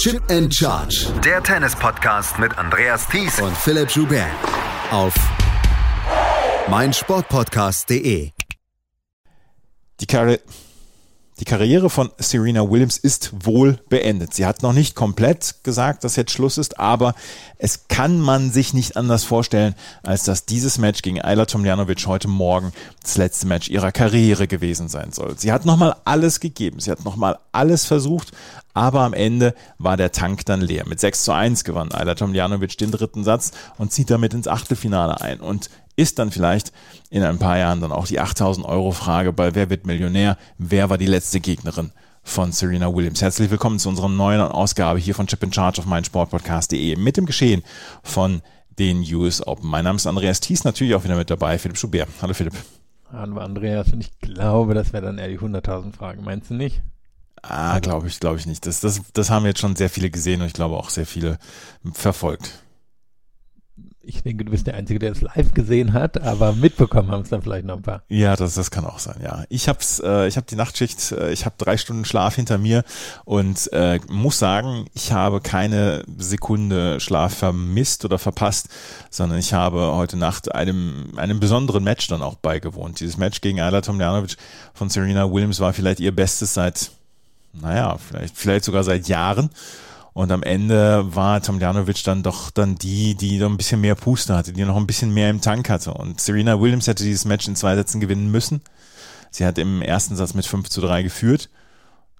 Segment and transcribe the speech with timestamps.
[0.00, 1.12] Chip and Charge.
[1.22, 4.30] Der Tennis-Podcast mit Andreas Thies und Philipp Joubert.
[4.90, 5.12] Auf
[6.70, 8.30] meinsportpodcast.de.
[10.00, 10.38] Die, Karri
[11.40, 14.32] die Karriere von Serena Williams ist wohl beendet.
[14.34, 17.14] Sie hat noch nicht komplett gesagt, dass jetzt Schluss ist, aber
[17.56, 22.28] es kann man sich nicht anders vorstellen, als dass dieses Match gegen Ayla Tomljanovic heute
[22.28, 22.72] Morgen
[23.02, 25.38] das letzte Match ihrer Karriere gewesen sein soll.
[25.38, 26.78] Sie hat nochmal alles gegeben.
[26.78, 28.32] Sie hat nochmal alles versucht,
[28.74, 30.86] aber am Ende war der Tank dann leer.
[30.86, 35.20] Mit 6 zu 1 gewann Ayla Tomljanovic den dritten Satz und zieht damit ins Achtelfinale
[35.20, 36.72] ein und ist dann vielleicht
[37.10, 40.38] in ein paar Jahren dann auch die 8000 Euro Frage bei Wer wird Millionär?
[40.56, 43.20] Wer war die letzte Gegnerin von Serena Williams?
[43.20, 47.26] Herzlich willkommen zu unserer neuen Ausgabe hier von Chip in Charge auf meinsportpodcast.de mit dem
[47.26, 47.62] Geschehen
[48.02, 48.40] von
[48.78, 49.68] den US Open.
[49.68, 52.08] Mein Name ist Andreas Thies, natürlich auch wieder mit dabei, Philipp Schubert.
[52.22, 52.54] Hallo Philipp.
[53.12, 56.80] Hallo Andreas und ich glaube, das wäre dann eher die 100.000 Fragen, meinst du nicht?
[57.42, 58.66] Ah, glaube ich, glaube ich nicht.
[58.66, 61.38] Das, das, das haben jetzt schon sehr viele gesehen und ich glaube auch sehr viele
[61.92, 62.60] verfolgt
[64.02, 67.28] ich denke, du bist der Einzige, der es live gesehen hat, aber mitbekommen haben es
[67.28, 68.02] dann vielleicht noch ein paar.
[68.08, 69.44] Ja, das, das kann auch sein, ja.
[69.48, 72.82] Ich hab's, äh, ich habe die Nachtschicht, äh, ich habe drei Stunden Schlaf hinter mir
[73.24, 78.68] und äh, muss sagen, ich habe keine Sekunde Schlaf vermisst oder verpasst,
[79.10, 83.00] sondern ich habe heute Nacht einem, einem besonderen Match dann auch beigewohnt.
[83.00, 84.36] Dieses Match gegen Ayla Tomljanovic
[84.74, 86.90] von Serena Williams war vielleicht ihr Bestes seit,
[87.52, 89.50] naja, vielleicht, vielleicht sogar seit Jahren.
[90.12, 94.36] Und am Ende war Tomljanovic dann doch dann die, die noch ein bisschen mehr Puste
[94.36, 95.94] hatte, die noch ein bisschen mehr im Tank hatte.
[95.94, 98.60] Und Serena Williams hätte dieses Match in zwei Sätzen gewinnen müssen.
[99.30, 101.50] Sie hat im ersten Satz mit 5 zu 3 geführt,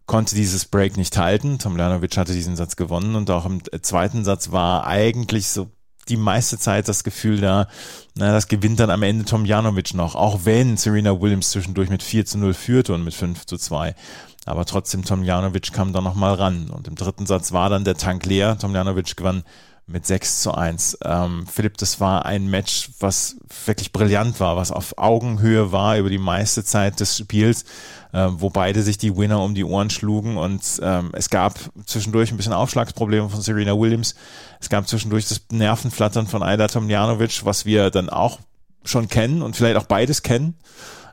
[0.06, 1.58] konnte dieses Break nicht halten.
[1.58, 5.68] Tomljanovic hatte diesen Satz gewonnen und auch im zweiten Satz war eigentlich so
[6.08, 7.68] die meiste Zeit das Gefühl da,
[8.16, 12.26] na, das gewinnt dann am Ende Tomljanovic noch, auch wenn Serena Williams zwischendurch mit 4
[12.26, 13.94] zu 0 führte und mit 5 zu 2.
[14.46, 16.70] Aber trotzdem, Tomljanovic kam da nochmal ran.
[16.70, 18.58] Und im dritten Satz war dann der Tank leer.
[18.58, 19.44] Tomljanovic gewann
[19.90, 20.98] mit 6 zu 1.
[21.04, 26.08] Ähm, Philipp, das war ein Match, was wirklich brillant war, was auf Augenhöhe war über
[26.08, 27.64] die meiste Zeit des Spiels,
[28.12, 32.30] äh, wo beide sich die Winner um die Ohren schlugen und ähm, es gab zwischendurch
[32.30, 34.14] ein bisschen Aufschlagsprobleme von Serena Williams.
[34.60, 38.38] Es gab zwischendurch das Nervenflattern von Aida Tomljanovic, was wir dann auch
[38.84, 40.54] schon kennen und vielleicht auch beides kennen.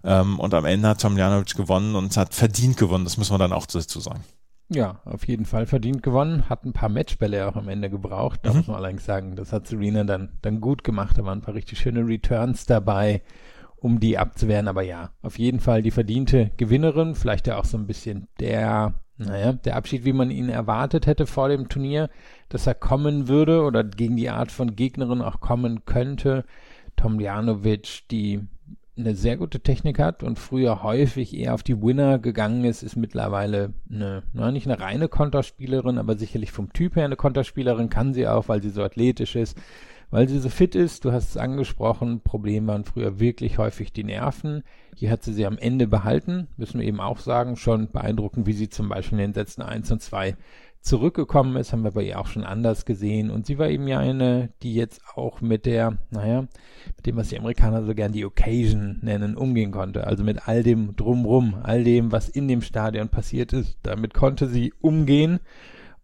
[0.08, 3.04] Ähm, und am Ende hat Tomljanovic gewonnen und hat verdient gewonnen.
[3.04, 4.24] Das muss man dann auch dazu sagen.
[4.70, 6.50] Ja, auf jeden Fall verdient gewonnen.
[6.50, 8.40] Hat ein paar Matchbälle auch am Ende gebraucht.
[8.44, 8.58] Da mhm.
[8.58, 11.18] muss man allerdings sagen, das hat Serena dann, dann gut gemacht.
[11.18, 13.22] Da waren ein paar richtig schöne Returns dabei,
[13.76, 14.70] um die abzuwehren.
[14.70, 17.14] Aber ja, auf jeden Fall die verdiente Gewinnerin.
[17.14, 21.28] Vielleicht ja auch so ein bisschen der, naja, der Abschied, wie man ihn erwartet hätte
[21.28, 22.10] vor dem Turnier,
[22.48, 26.46] dass er kommen würde oder gegen die Art von Gegnerin auch kommen könnte.
[26.96, 28.48] Tomljanovic, die
[28.98, 32.96] eine sehr gute Technik hat und früher häufig eher auf die Winner gegangen ist, ist
[32.96, 38.14] mittlerweile eine, na, nicht eine reine Konterspielerin, aber sicherlich vom Typ her eine Konterspielerin kann
[38.14, 39.58] sie auch, weil sie so athletisch ist,
[40.10, 41.06] weil sie so fit ist.
[41.06, 44.64] Du hast es angesprochen, Problem waren früher wirklich häufig die Nerven.
[44.96, 48.54] Hier hat sie sie am Ende behalten, müssen wir eben auch sagen, schon beeindruckend, wie
[48.54, 50.36] sie zum Beispiel in den Sätzen 1 und 2
[50.82, 53.30] zurückgekommen ist, haben wir bei ihr auch schon anders gesehen.
[53.30, 56.42] Und sie war eben ja eine, die jetzt auch mit der, naja,
[56.96, 60.08] mit dem, was die Amerikaner so gern die Occasion nennen, umgehen konnte.
[60.08, 64.48] Also mit all dem drumrum, all dem, was in dem Stadion passiert ist, damit konnte
[64.48, 65.40] sie umgehen.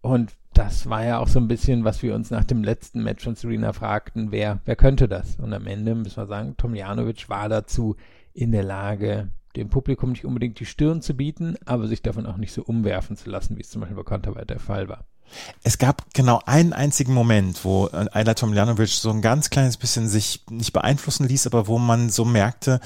[0.02, 3.24] Und das war ja auch so ein bisschen, was wir uns nach dem letzten Match
[3.24, 5.38] von Serena fragten, wer, wer könnte das?
[5.38, 7.96] Und am Ende müssen wir sagen, Tomjanovic war dazu
[8.34, 12.38] in der Lage, dem Publikum nicht unbedingt die Stirn zu bieten, aber sich davon auch
[12.38, 15.06] nicht so umwerfen zu lassen, wie es zum Beispiel bei Konterweit der Fall war.
[15.64, 20.44] Es gab genau einen einzigen Moment, wo Ayla Tomljanovic so ein ganz kleines bisschen sich
[20.50, 22.80] nicht beeinflussen ließ, aber wo man so merkte,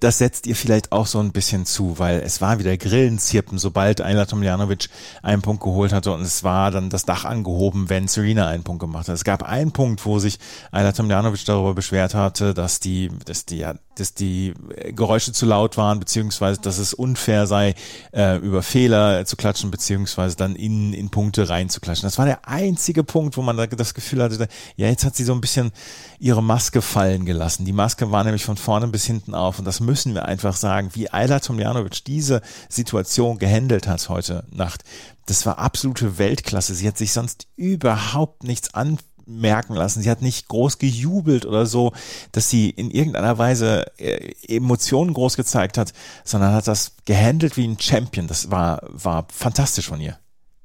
[0.00, 4.00] das setzt ihr vielleicht auch so ein bisschen zu, weil es war wieder Grillenzirpen, sobald
[4.00, 4.88] Ayla Tomljanovic
[5.22, 8.80] einen Punkt geholt hatte und es war dann das Dach angehoben, wenn Serena einen Punkt
[8.80, 9.14] gemacht hat.
[9.16, 10.38] Es gab einen Punkt, wo sich
[10.70, 14.54] Ayla Tomljanovic darüber beschwert hatte, dass die, dass die, ja, dass die
[14.94, 17.74] Geräusche zu laut waren, beziehungsweise dass es unfair sei,
[18.12, 22.06] äh, über Fehler zu klatschen, beziehungsweise dann in, in Punkte reinzuklatschen.
[22.06, 25.34] Das war der einzige Punkt, wo man das Gefühl hatte, ja, jetzt hat sie so
[25.34, 25.72] ein bisschen
[26.18, 27.64] ihre Maske fallen gelassen.
[27.64, 30.90] Die Maske war nämlich von vorne bis hinten auf und das müssen wir einfach sagen,
[30.92, 34.84] wie Ayla Tomljanovic diese Situation gehandelt hat heute Nacht.
[35.24, 36.74] Das war absolute Weltklasse.
[36.74, 40.02] Sie hat sich sonst überhaupt nichts an merken lassen.
[40.02, 41.94] Sie hat nicht groß gejubelt oder so,
[42.32, 47.66] dass sie in irgendeiner Weise äh, Emotionen groß gezeigt hat, sondern hat das gehandelt wie
[47.66, 48.26] ein Champion.
[48.26, 50.18] Das war, war fantastisch von ihr.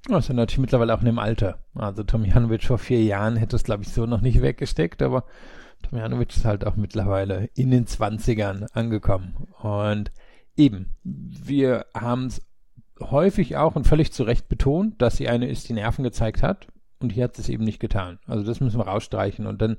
[0.10, 1.60] Das ja natürlich mittlerweile auch in dem Alter.
[1.76, 5.24] Also Tom Janovic vor vier Jahren hätte es, glaube ich, so noch nicht weggesteckt, aber
[5.84, 9.48] Tom Janovic ist halt auch mittlerweile in den Zwanzigern angekommen.
[9.62, 10.12] Und
[10.56, 12.42] eben, wir haben es
[13.00, 16.68] häufig auch und völlig zu Recht betont, dass sie eine ist, die Nerven gezeigt hat.
[17.00, 18.20] Und hier hat es eben nicht getan.
[18.26, 19.46] Also das müssen wir rausstreichen.
[19.46, 19.78] Und dann,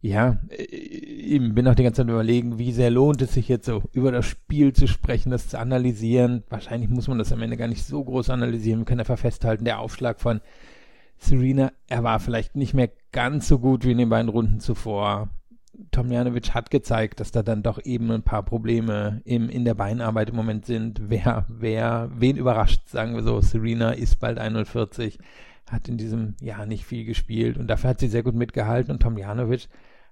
[0.00, 3.66] ja, äh, eben bin auch die ganze Zeit überlegen, wie sehr lohnt es sich jetzt
[3.66, 6.44] so über das Spiel zu sprechen, das zu analysieren.
[6.48, 8.80] Wahrscheinlich muss man das am Ende gar nicht so groß analysieren.
[8.80, 10.40] Wir können einfach festhalten, der Aufschlag von
[11.18, 15.28] Serena, er war vielleicht nicht mehr ganz so gut wie in den beiden Runden zuvor.
[15.90, 20.30] Tomljanovic hat gezeigt, dass da dann doch eben ein paar Probleme im, in der Beinarbeit
[20.30, 21.00] im Moment sind.
[21.08, 23.40] Wer, wer, wen überrascht, sagen wir so.
[23.40, 25.18] Serena ist bald 41,
[25.70, 29.00] hat in diesem Jahr nicht viel gespielt und dafür hat sie sehr gut mitgehalten und
[29.00, 29.68] Tomljanovic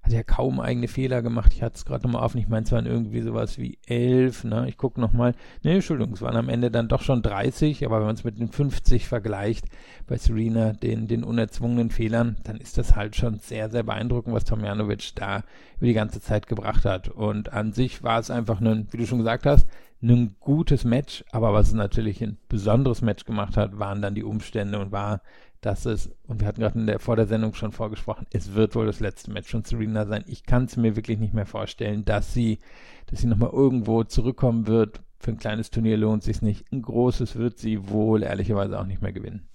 [0.06, 1.53] hat ja kaum eigene Fehler gemacht.
[1.53, 2.35] Ich hatte es gerade nochmal auf.
[2.37, 4.69] Ich meine, es waren irgendwie sowas wie elf, ne?
[4.69, 5.35] Ich gucke nochmal.
[5.62, 8.38] Ne, Entschuldigung, es waren am Ende dann doch schon 30, aber wenn man es mit
[8.38, 9.67] den 50 vergleicht,
[10.06, 14.44] bei Serena, den, den unerzwungenen Fehlern, dann ist das halt schon sehr, sehr beeindruckend, was
[14.44, 15.43] Tomjanovic da
[15.79, 17.09] über die ganze Zeit gebracht hat.
[17.09, 19.67] Und an sich war es einfach ein, wie du schon gesagt hast,
[20.02, 24.25] ein gutes Match, aber was es natürlich ein besonderes Match gemacht hat, waren dann die
[24.25, 25.20] Umstände und war
[25.66, 29.00] dass es, und wir hatten gerade vor der Sendung schon vorgesprochen, es wird wohl das
[29.00, 30.22] letzte Match von Serena sein.
[30.28, 32.60] Ich kann es mir wirklich nicht mehr vorstellen, dass sie,
[33.06, 35.00] dass sie nochmal irgendwo zurückkommen wird.
[35.18, 36.70] Für ein kleines Turnier lohnt sich nicht.
[36.70, 39.48] Ein großes wird sie wohl ehrlicherweise auch nicht mehr gewinnen.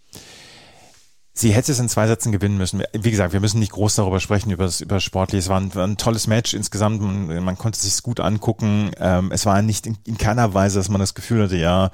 [1.34, 2.84] Sie hätte es in zwei Sätzen gewinnen müssen.
[2.92, 5.40] Wie gesagt, wir müssen nicht groß darüber sprechen, über das, über Sportliche.
[5.40, 7.02] Es war ein, ein tolles Match insgesamt.
[7.02, 8.92] Man, man konnte es sich gut angucken.
[9.00, 11.92] Ähm, es war nicht in, in, keiner Weise, dass man das Gefühl hatte, ja,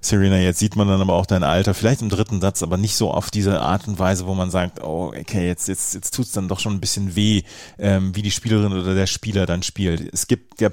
[0.00, 1.72] Serena, jetzt sieht man dann aber auch dein Alter.
[1.72, 4.82] Vielleicht im dritten Satz, aber nicht so auf diese Art und Weise, wo man sagt,
[4.82, 7.42] oh, okay, jetzt, jetzt, jetzt tut's dann doch schon ein bisschen weh,
[7.78, 10.12] ähm, wie die Spielerin oder der Spieler dann spielt.
[10.12, 10.70] Es gibt ja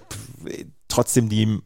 [0.88, 1.60] trotzdem die,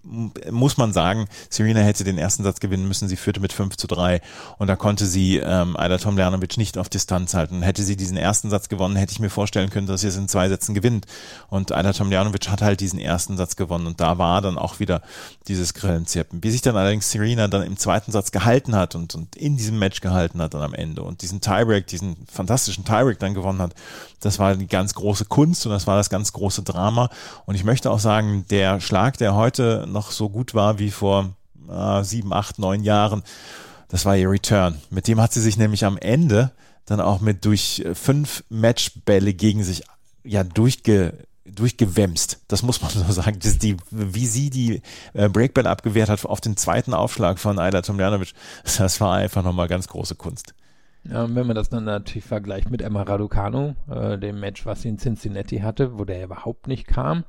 [0.50, 3.08] muss man sagen, Serena hätte den ersten Satz gewinnen müssen.
[3.08, 4.22] Sie führte mit 5 zu 3
[4.58, 7.62] und da konnte sie ähm, Aida Tomljanovic nicht auf Distanz halten.
[7.62, 10.28] Hätte sie diesen ersten Satz gewonnen, hätte ich mir vorstellen können, dass sie es in
[10.28, 11.06] zwei Sätzen gewinnt.
[11.50, 15.02] Und Aida Tomljanovic hat halt diesen ersten Satz gewonnen und da war dann auch wieder
[15.48, 16.44] dieses Grillenzirpen.
[16.44, 19.80] Wie sich dann allerdings Serena dann im zweiten Satz gehalten hat und, und in diesem
[19.80, 23.74] Match gehalten hat dann am Ende und diesen Tiebreak, diesen fantastischen Tiebreak dann gewonnen hat,
[24.22, 27.10] das war die ganz große Kunst und das war das ganz große Drama.
[27.46, 31.34] Und ich möchte auch sagen, der Schlag, der heute noch so gut war wie vor
[31.70, 33.24] äh, sieben, acht, neun Jahren,
[33.88, 34.78] das war ihr Return.
[34.90, 36.52] Mit dem hat sie sich nämlich am Ende
[36.86, 39.84] dann auch mit durch fünf Matchbälle gegen sich
[40.24, 41.14] ja durchge
[41.46, 42.42] durchgewämst.
[42.48, 43.40] Das muss man so sagen.
[43.42, 44.82] Das die, wie sie die
[45.14, 48.34] äh, Breakball abgewehrt hat auf den zweiten Aufschlag von Ayla Tomljanovic,
[48.78, 50.54] das war einfach nochmal ganz große Kunst.
[51.04, 54.84] Ja, und wenn man das dann natürlich vergleicht mit Emma Raducanu, äh, dem Match, was
[54.84, 57.24] sie in Cincinnati hatte, wo der überhaupt nicht kam,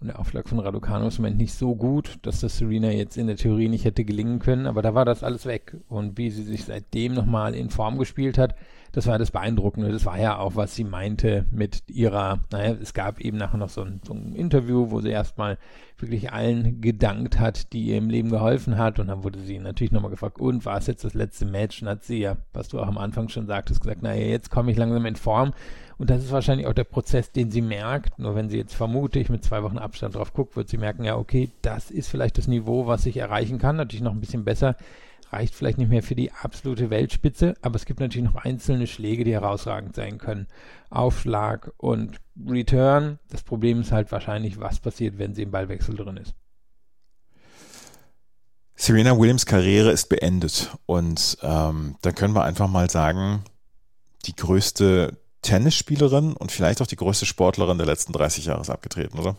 [0.00, 3.18] und der Aufschlag von Raducanu ist im Moment nicht so gut, dass das Serena jetzt
[3.18, 5.76] in der Theorie nicht hätte gelingen können, aber da war das alles weg.
[5.90, 8.54] Und wie sie sich seitdem nochmal in Form gespielt hat,
[8.92, 9.92] das war das Beeindruckende.
[9.92, 13.68] Das war ja auch, was sie meinte mit ihrer, naja, es gab eben nachher noch
[13.68, 15.58] so ein, so ein Interview, wo sie erstmal
[15.98, 18.98] wirklich allen gedankt hat, die ihr im Leben geholfen hat.
[18.98, 21.82] Und dann wurde sie natürlich nochmal gefragt, und war es jetzt das letzte Match?
[21.82, 24.72] Und hat sie ja, was du auch am Anfang schon sagtest, gesagt, naja, jetzt komme
[24.72, 25.52] ich langsam in Form.
[25.98, 28.18] Und das ist wahrscheinlich auch der Prozess, den sie merkt.
[28.18, 31.16] Nur wenn sie jetzt vermutlich mit zwei Wochen Abstand drauf guckt, wird sie merken, ja,
[31.16, 33.76] okay, das ist vielleicht das Niveau, was ich erreichen kann.
[33.76, 34.76] Natürlich noch ein bisschen besser
[35.30, 39.24] reicht vielleicht nicht mehr für die absolute Weltspitze, aber es gibt natürlich noch einzelne Schläge,
[39.24, 40.46] die herausragend sein können.
[40.90, 43.18] Aufschlag und Return.
[43.28, 46.34] Das Problem ist halt wahrscheinlich, was passiert, wenn sie im Ballwechsel drin ist.
[48.74, 53.44] Serena Williams Karriere ist beendet und ähm, da können wir einfach mal sagen,
[54.24, 59.18] die größte Tennisspielerin und vielleicht auch die größte Sportlerin der letzten 30 Jahre ist abgetreten,
[59.18, 59.36] oder?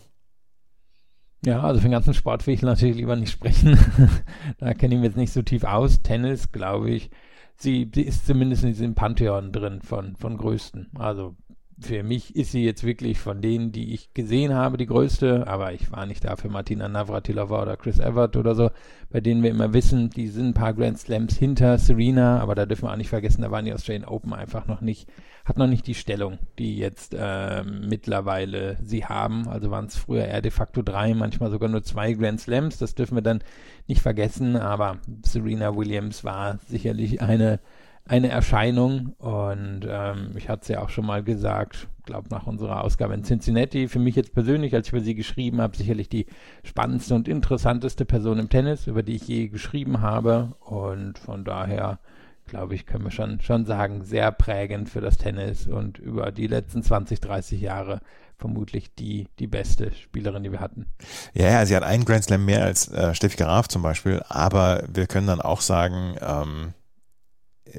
[1.44, 3.76] Ja, also für den ganzen Sport will ich natürlich lieber nicht sprechen.
[4.58, 6.00] da kenne ich mich jetzt nicht so tief aus.
[6.02, 7.10] Tennis, glaube ich,
[7.56, 10.90] sie, sie ist zumindest in diesem Pantheon drin von, von größten.
[10.94, 11.34] Also
[11.80, 15.72] für mich ist sie jetzt wirklich von denen, die ich gesehen habe, die größte, aber
[15.72, 18.70] ich war nicht da für Martina Navratilova oder Chris Evert oder so,
[19.10, 22.66] bei denen wir immer wissen, die sind ein paar Grand Slams hinter Serena, aber da
[22.66, 25.08] dürfen wir auch nicht vergessen, da waren die Australian Open einfach noch nicht,
[25.44, 29.48] hat noch nicht die Stellung, die jetzt äh, mittlerweile sie haben.
[29.48, 32.94] Also waren es früher eher de facto drei, manchmal sogar nur zwei Grand Slams, das
[32.94, 33.42] dürfen wir dann
[33.86, 37.60] nicht vergessen, aber Serena Williams war sicherlich eine
[38.04, 42.82] eine Erscheinung und ähm, ich hatte es ja auch schon mal gesagt, glaube nach unserer
[42.82, 46.26] Ausgabe in Cincinnati, für mich jetzt persönlich, als ich über sie geschrieben habe, sicherlich die
[46.64, 52.00] spannendste und interessanteste Person im Tennis, über die ich je geschrieben habe und von daher
[52.44, 56.48] glaube ich, können wir schon, schon sagen, sehr prägend für das Tennis und über die
[56.48, 58.00] letzten 20, 30 Jahre
[58.36, 60.86] vermutlich die, die beste Spielerin, die wir hatten.
[61.32, 64.84] Ja, ja, sie hat einen Grand Slam mehr als äh, Steffi Graf zum Beispiel, aber
[64.92, 66.74] wir können dann auch sagen, ähm,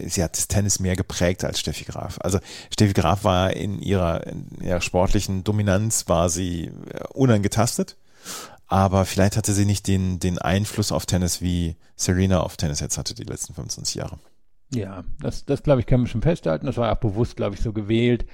[0.07, 2.19] sie hat das Tennis mehr geprägt als Steffi Graf.
[2.21, 2.39] Also
[2.71, 7.97] Steffi Graf war in ihrer, in ihrer sportlichen Dominanz war sie äh, unangetastet.
[8.67, 12.97] aber vielleicht hatte sie nicht den, den Einfluss auf Tennis, wie Serena auf Tennis jetzt
[12.97, 14.17] hatte die letzten 25 Jahre.
[14.73, 16.65] Ja, das, das glaube ich, kann man schon festhalten.
[16.65, 18.25] Das war auch bewusst, glaube ich, so gewählt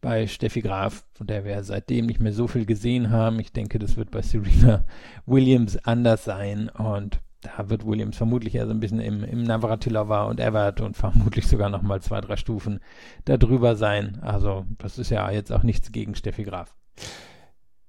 [0.00, 3.40] bei Steffi Graf, von der wir seitdem nicht mehr so viel gesehen haben.
[3.40, 4.84] Ich denke, das wird bei Serena
[5.26, 10.24] Williams anders sein und da wird Williams vermutlich eher so ein bisschen im, im Navratilova
[10.24, 12.80] und Everett und vermutlich sogar nochmal zwei, drei Stufen
[13.24, 14.18] darüber sein.
[14.22, 16.74] Also das ist ja jetzt auch nichts gegen Steffi Graf.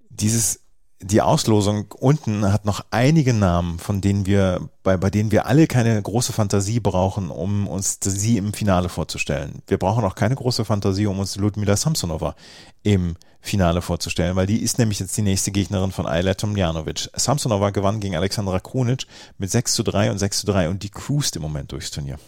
[0.09, 0.68] Dieses
[1.01, 5.65] die Auslosung unten hat noch einige Namen, von denen wir, bei, bei denen wir alle
[5.65, 9.61] keine große Fantasie brauchen, um uns sie im Finale vorzustellen.
[9.67, 12.35] Wir brauchen auch keine große Fantasie, um uns Ludmila Samsonova
[12.83, 17.09] im Finale vorzustellen, weil die ist nämlich jetzt die nächste Gegnerin von Ayla Tomljanovic.
[17.15, 19.05] Samsonova gewann gegen Alexandra Krunic
[19.37, 22.19] mit 6 zu 3 und 6 zu 3 und die cruist im Moment durchs Turnier.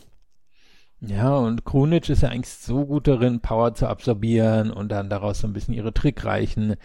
[1.04, 5.40] Ja, und Krunic ist ja eigentlich so gut darin, Power zu absorbieren und dann daraus
[5.40, 6.76] so ein bisschen ihre trickreichen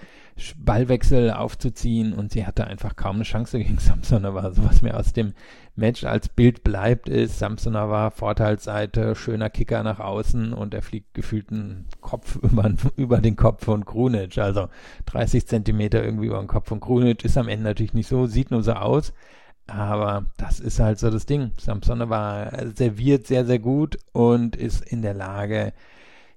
[0.56, 4.40] Ballwechsel aufzuziehen und sie hatte einfach kaum eine Chance gegen Samsonova.
[4.40, 5.34] Also was mir aus dem
[5.74, 11.50] Match als Bild bleibt, ist Samsonova Vorteilsseite, schöner Kicker nach außen und er fliegt gefühlt
[11.50, 14.38] einen Kopf über, über den Kopf von Krunic.
[14.38, 14.68] Also
[15.06, 18.50] 30 Zentimeter irgendwie über den Kopf von Krunic ist am Ende natürlich nicht so, sieht
[18.50, 19.12] nur so aus.
[19.66, 21.50] Aber das ist halt so das Ding.
[21.58, 25.72] Samsonova serviert sehr, sehr gut und ist in der Lage,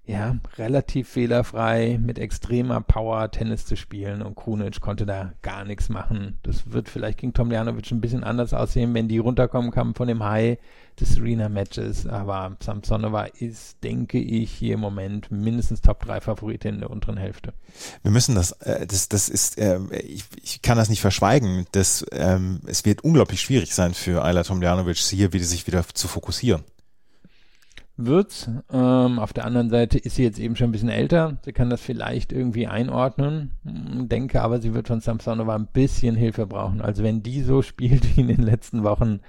[0.10, 5.88] ja, relativ fehlerfrei mit extremer Power Tennis zu spielen und Krunic konnte da gar nichts
[5.88, 6.40] machen.
[6.42, 10.24] Das wird vielleicht gegen Tomljanovic ein bisschen anders aussehen, wenn die runterkommen kann von dem
[10.24, 10.58] High
[11.00, 16.80] des Arena-Matches, aber Samsonova ist, denke ich, hier im Moment mindestens Top 3 Favoritin in
[16.80, 17.54] der unteren Hälfte.
[18.02, 22.04] Wir müssen das, äh, das, das ist, äh, ich, ich kann das nicht verschweigen, dass
[22.14, 26.64] ähm, es wird unglaublich schwierig sein für Ayla Tomljanovic, hier wieder sich wieder zu fokussieren
[28.06, 28.50] wird's.
[28.72, 31.38] Ähm, auf der anderen Seite ist sie jetzt eben schon ein bisschen älter.
[31.44, 33.52] Sie kann das vielleicht irgendwie einordnen.
[33.64, 36.82] Denke aber, sie wird von Samsonova ein bisschen Hilfe brauchen.
[36.82, 39.20] Also wenn die so spielt wie in den letzten Wochen,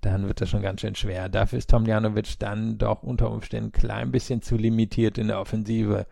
[0.00, 1.28] dann wird das schon ganz schön schwer.
[1.28, 6.06] Dafür ist Tomljanovic dann doch unter Umständen ein klein bisschen zu limitiert in der Offensive,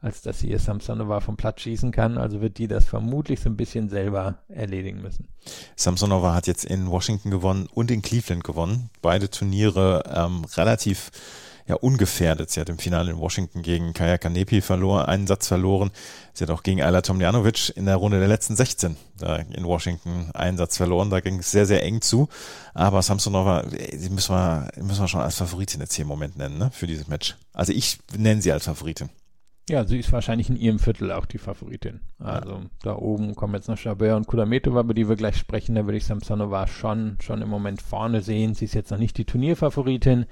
[0.00, 2.18] als dass sie ihr Samsonova vom Platz schießen kann.
[2.18, 5.28] Also wird die das vermutlich so ein bisschen selber erledigen müssen.
[5.76, 8.90] Samsonova hat jetzt in Washington gewonnen und in Cleveland gewonnen.
[9.02, 11.10] Beide Turniere ähm, relativ
[11.70, 12.50] ja ungefährdet.
[12.50, 15.90] Sie hat im Finale in Washington gegen Kaya Kanepi verloren, einen Satz verloren.
[16.34, 20.30] Sie hat auch gegen Ayla Tomljanovic in der Runde der letzten 16 da in Washington
[20.34, 21.10] einen Satz verloren.
[21.10, 22.28] Da ging es sehr, sehr eng zu.
[22.74, 26.58] Aber Samsonova, die müssen wir, müssen wir schon als Favoritin jetzt hier im Moment nennen,
[26.58, 27.36] ne, für dieses Match.
[27.52, 29.08] Also ich nenne sie als Favoritin.
[29.68, 32.00] Ja, sie ist wahrscheinlich in ihrem Viertel auch die Favoritin.
[32.18, 32.60] Also ja.
[32.82, 35.76] da oben kommen jetzt noch Chabert und Kudametova, über die wir gleich sprechen.
[35.76, 38.54] Da würde ich Samsonova schon, schon im Moment vorne sehen.
[38.54, 40.26] Sie ist jetzt noch nicht die Turnierfavoritin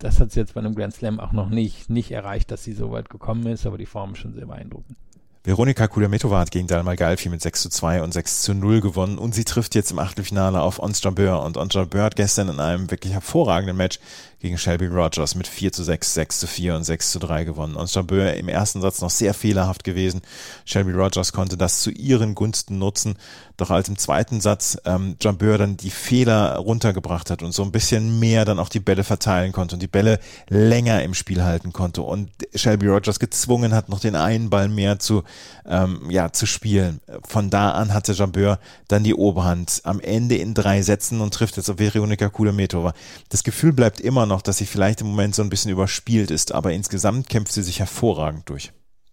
[0.00, 2.72] das hat sie jetzt bei einem Grand Slam auch noch nicht, nicht erreicht, dass sie
[2.72, 4.96] so weit gekommen ist, aber die Form ist schon sehr beeindruckend.
[5.42, 9.16] Veronika Kudametova hat gegen Dalma Galfi mit 6 zu 2 und 6 zu 0 gewonnen
[9.16, 12.60] und sie trifft jetzt im Achtelfinale auf Ons Jabeur und Ons Jabeur hat gestern in
[12.60, 14.00] einem wirklich hervorragenden Match
[14.40, 17.76] gegen Shelby Rogers mit 4 zu 6, 6 zu 4 und 6 zu 3 gewonnen.
[17.76, 20.22] Und Jabeur im ersten Satz noch sehr fehlerhaft gewesen.
[20.64, 23.16] Shelby Rogers konnte das zu ihren Gunsten nutzen.
[23.58, 27.72] Doch als im zweiten Satz ähm, Jabeur dann die Fehler runtergebracht hat und so ein
[27.72, 30.18] bisschen mehr dann auch die Bälle verteilen konnte und die Bälle
[30.48, 34.98] länger im Spiel halten konnte und Shelby Rogers gezwungen hat, noch den einen Ball mehr
[34.98, 35.24] zu,
[35.66, 37.02] ähm, ja, zu spielen.
[37.28, 41.58] Von da an hatte Jabeur dann die Oberhand am Ende in drei Sätzen und trifft
[41.58, 42.94] jetzt auf Veronika Kudametova.
[43.28, 46.52] Das Gefühl bleibt immer noch, dass sie vielleicht im Moment so ein bisschen überspielt ist,
[46.52, 48.72] aber insgesamt kämpft sie sich hervorragend durch.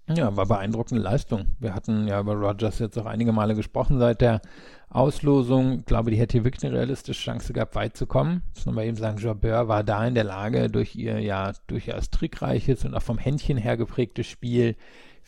[0.09, 1.47] Ja, war beeindruckende Leistung.
[1.59, 4.41] Wir hatten ja über Rogers jetzt auch einige Male gesprochen seit der
[4.89, 5.79] Auslosung.
[5.79, 8.41] Ich glaube, die hätte hier wirklich eine realistische Chance gehabt, weit zu kommen.
[8.53, 12.09] Das muss man eben sagen, Jabeur war da in der Lage, durch ihr ja durchaus
[12.09, 14.77] trickreiches und auch vom Händchen her geprägtes Spiel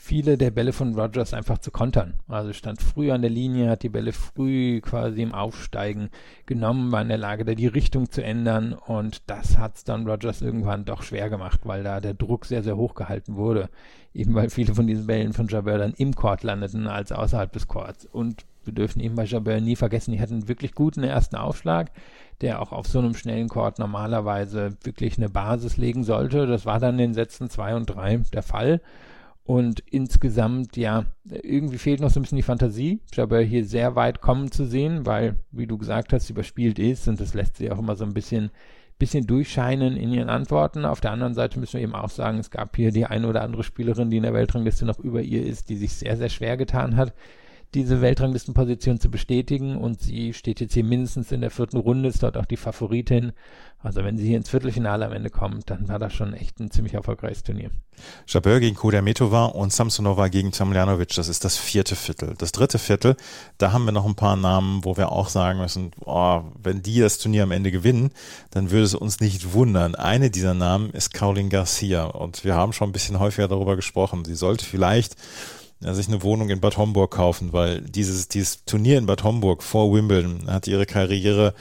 [0.01, 2.13] viele der Bälle von Rogers einfach zu kontern.
[2.29, 6.09] Also stand früh an der Linie, hat die Bälle früh quasi im Aufsteigen
[6.45, 10.07] genommen, war in der Lage, da die Richtung zu ändern und das hat es dann
[10.07, 13.69] Rogers irgendwann doch schwer gemacht, weil da der Druck sehr, sehr hoch gehalten wurde.
[14.13, 17.67] Eben weil viele von diesen Bällen von Jabeur dann im Court landeten als außerhalb des
[17.67, 18.05] Courts.
[18.05, 21.91] Und wir dürfen eben bei Jabeur nie vergessen, die hatten wirklich guten ersten Aufschlag,
[22.39, 26.47] der auch auf so einem schnellen Court normalerweise wirklich eine Basis legen sollte.
[26.47, 28.81] Das war dann in den Sätzen zwei und drei der Fall.
[29.49, 34.21] Und insgesamt, ja, irgendwie fehlt noch so ein bisschen die Fantasie, Jabeur hier sehr weit
[34.21, 37.79] kommen zu sehen, weil, wie du gesagt hast, überspielt ist und das lässt sie auch
[37.79, 38.51] immer so ein bisschen,
[38.99, 40.85] bisschen durchscheinen in ihren Antworten.
[40.85, 43.41] Auf der anderen Seite müssen wir eben auch sagen, es gab hier die eine oder
[43.41, 46.55] andere Spielerin, die in der Weltrangliste noch über ihr ist, die sich sehr, sehr schwer
[46.55, 47.15] getan hat.
[47.73, 52.23] Diese Weltranglistenposition zu bestätigen und sie steht jetzt hier mindestens in der vierten Runde, ist
[52.23, 53.31] dort auch die Favoritin.
[53.81, 56.69] Also wenn sie hier ins Viertelfinale am Ende kommt, dann war das schon echt ein
[56.69, 57.69] ziemlich erfolgreiches Turnier.
[58.27, 62.33] Jabeur gegen Kudermetova und Samsonova gegen Tomljanovic, das ist das vierte Viertel.
[62.37, 63.15] Das dritte Viertel,
[63.57, 66.99] da haben wir noch ein paar Namen, wo wir auch sagen müssen, oh, wenn die
[66.99, 68.11] das Turnier am Ende gewinnen,
[68.51, 69.95] dann würde es uns nicht wundern.
[69.95, 74.25] Eine dieser Namen ist Caroline Garcia und wir haben schon ein bisschen häufiger darüber gesprochen.
[74.25, 75.15] Sie sollte vielleicht
[75.81, 79.93] sich eine Wohnung in Bad Homburg kaufen, weil dieses, dieses Turnier in Bad Homburg vor
[79.93, 81.53] Wimbledon hat ihre Karriere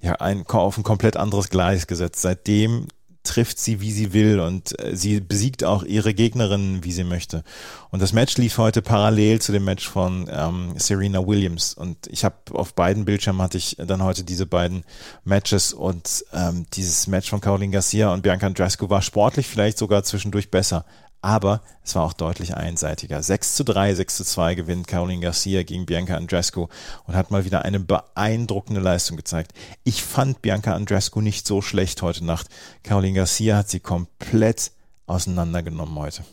[0.00, 2.20] ja ein, auf ein komplett anderes Gleis gesetzt.
[2.20, 2.88] Seitdem
[3.22, 7.44] trifft sie, wie sie will und äh, sie besiegt auch ihre Gegnerinnen, wie sie möchte.
[7.90, 12.24] Und das Match lief heute parallel zu dem Match von ähm, Serena Williams und ich
[12.24, 14.84] habe auf beiden Bildschirmen hatte ich dann heute diese beiden
[15.24, 20.02] Matches und ähm, dieses Match von Caroline Garcia und Bianca Andreescu war sportlich vielleicht sogar
[20.02, 20.84] zwischendurch besser,
[21.22, 23.22] aber es war auch deutlich einseitiger.
[23.22, 26.66] 6 zu 3, 6 zu 2 gewinnt Caroline Garcia gegen Bianca Andrescu
[27.06, 29.52] und hat mal wieder eine beeindruckende Leistung gezeigt.
[29.84, 32.48] Ich fand Bianca Andrescu nicht so schlecht heute Nacht.
[32.82, 34.72] Caroline Garcia hat sie komplett
[35.06, 36.24] auseinandergenommen heute.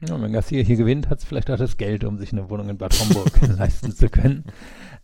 [0.00, 2.68] Ja, wenn Garcia hier gewinnt, hat es vielleicht auch das Geld, um sich eine Wohnung
[2.68, 4.44] in Bad Homburg leisten zu können.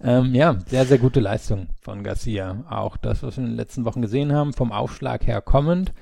[0.00, 2.64] Ähm, ja, sehr, sehr gute Leistung von Garcia.
[2.70, 5.92] Auch das, was wir in den letzten Wochen gesehen haben, vom Aufschlag her kommend.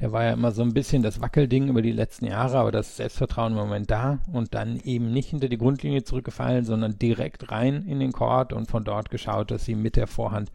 [0.00, 2.96] Der war ja immer so ein bisschen das Wackelding über die letzten Jahre, aber das
[2.96, 7.84] Selbstvertrauen im Moment da und dann eben nicht hinter die Grundlinie zurückgefallen, sondern direkt rein
[7.86, 10.50] in den Court und von dort geschaut, dass sie mit der Vorhand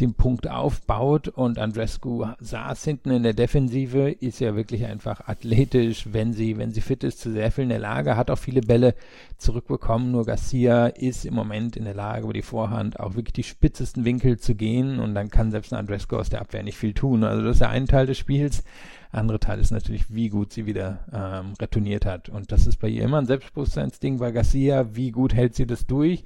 [0.00, 6.08] den Punkt aufbaut und Andrescu saß hinten in der Defensive, ist ja wirklich einfach athletisch,
[6.12, 8.60] wenn sie, wenn sie fit ist, zu sehr viel in der Lage, hat auch viele
[8.60, 8.94] Bälle
[9.38, 13.42] zurückbekommen, nur Garcia ist im Moment in der Lage, über die Vorhand auch wirklich die
[13.42, 16.94] spitzesten Winkel zu gehen und dann kann selbst ein Andrescu aus der Abwehr nicht viel
[16.94, 17.24] tun.
[17.24, 18.62] Also das ist der eine Teil des Spiels.
[19.10, 22.28] Andere Teil ist natürlich, wie gut sie wieder ähm, retourniert hat.
[22.28, 24.18] Und das ist bei ihr immer ein Selbstbewusstseinsding.
[24.18, 26.24] Bei Garcia, wie gut hält sie das durch?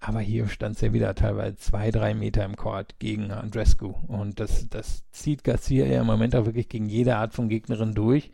[0.00, 3.94] Aber hier stand sie ja wieder teilweise zwei, drei Meter im Court gegen Andrescu.
[4.06, 7.94] Und das, das zieht Garcia ja im Moment auch wirklich gegen jede Art von Gegnerin
[7.94, 8.30] durch.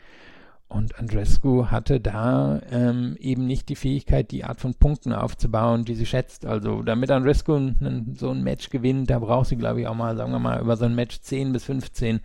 [0.73, 5.95] Und Andrescu hatte da ähm, eben nicht die Fähigkeit, die Art von Punkten aufzubauen, die
[5.95, 6.47] sie schätzt.
[6.47, 7.73] Also damit Andrescu
[8.15, 10.79] so ein Match gewinnt, da braucht sie, glaube ich, auch mal, sagen wir mal, über
[10.79, 12.21] so ein Match 10 bis 15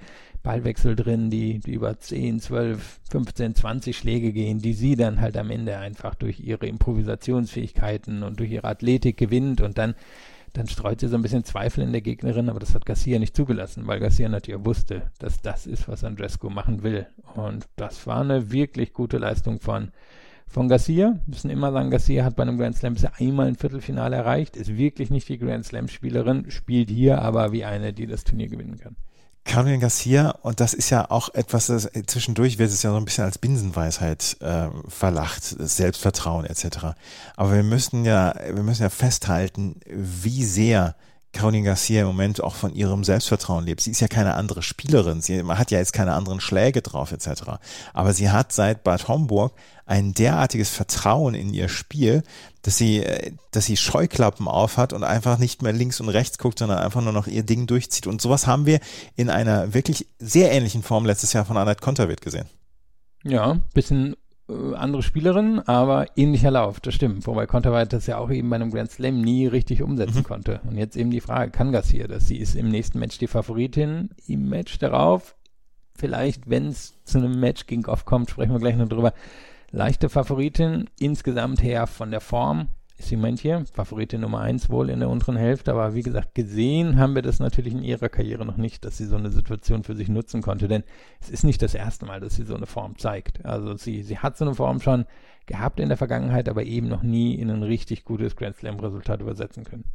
[0.48, 5.36] Ballwechsel drin, die, die über 10, 12, 15, 20 Schläge gehen, die sie dann halt
[5.36, 9.94] am Ende einfach durch ihre Improvisationsfähigkeiten und durch ihre Athletik gewinnt und dann,
[10.54, 13.36] dann streut sie so ein bisschen Zweifel in der Gegnerin, aber das hat Garcia nicht
[13.36, 17.08] zugelassen, weil Garcia natürlich wusste, dass das ist, was Andrescu machen will.
[17.36, 19.92] Und das war eine wirklich gute Leistung von,
[20.46, 21.08] von Garcia.
[21.08, 24.56] Wir müssen immer sagen, Garcia hat bei einem Grand Slam bisher einmal ein Viertelfinale erreicht,
[24.56, 28.48] ist wirklich nicht die Grand Slam Spielerin, spielt hier aber wie eine, die das Turnier
[28.48, 28.96] gewinnen kann.
[29.48, 32.98] Caroline Garcia, und das ist ja auch etwas, das äh, zwischendurch wird es ja so
[32.98, 36.96] ein bisschen als Binsenweisheit äh, verlacht, Selbstvertrauen etc.
[37.36, 40.96] Aber wir müssen ja, wir müssen ja festhalten, wie sehr
[41.32, 43.82] Caroline Garcia im Moment auch von ihrem Selbstvertrauen lebt.
[43.82, 47.44] Sie ist ja keine andere Spielerin, sie hat ja jetzt keine anderen Schläge drauf etc.
[47.94, 49.54] Aber sie hat seit Bad Homburg
[49.88, 52.22] ein derartiges Vertrauen in ihr Spiel,
[52.62, 56.60] dass sie, äh, dass sie Scheuklappen aufhat und einfach nicht mehr links und rechts guckt,
[56.60, 58.06] sondern einfach nur noch ihr Ding durchzieht.
[58.06, 58.80] Und sowas haben wir
[59.16, 62.48] in einer wirklich sehr ähnlichen Form letztes Jahr von Annette Konterwitt gesehen.
[63.24, 64.16] Ja, bisschen
[64.50, 67.26] äh, andere Spielerin, aber ähnlicher Lauf, das stimmt.
[67.26, 70.24] Wobei Konterweit das ja auch eben bei einem Grand Slam nie richtig umsetzen mhm.
[70.24, 70.60] konnte.
[70.70, 72.28] Und jetzt eben die Frage, kann Garcia das?
[72.28, 74.10] Sie ist im nächsten Match die Favoritin.
[74.28, 75.38] Im Match darauf,
[75.96, 79.14] vielleicht, wenn es zu einem Match gegen Goff kommt, sprechen wir gleich noch drüber,
[79.72, 80.90] leichte Favoritin.
[81.00, 85.38] Insgesamt her von der Form ist sie manche Favoritin Nummer eins wohl in der unteren
[85.38, 88.98] Hälfte, aber wie gesagt, gesehen haben wir das natürlich in ihrer Karriere noch nicht, dass
[88.98, 90.84] sie so eine Situation für sich nutzen konnte, denn
[91.22, 93.46] es ist nicht das erste Mal, dass sie so eine Form zeigt.
[93.46, 95.06] Also sie, sie hat so eine Form schon
[95.48, 99.22] gehabt in der Vergangenheit, aber eben noch nie in ein richtig gutes Grand Slam Resultat
[99.22, 99.86] übersetzen können.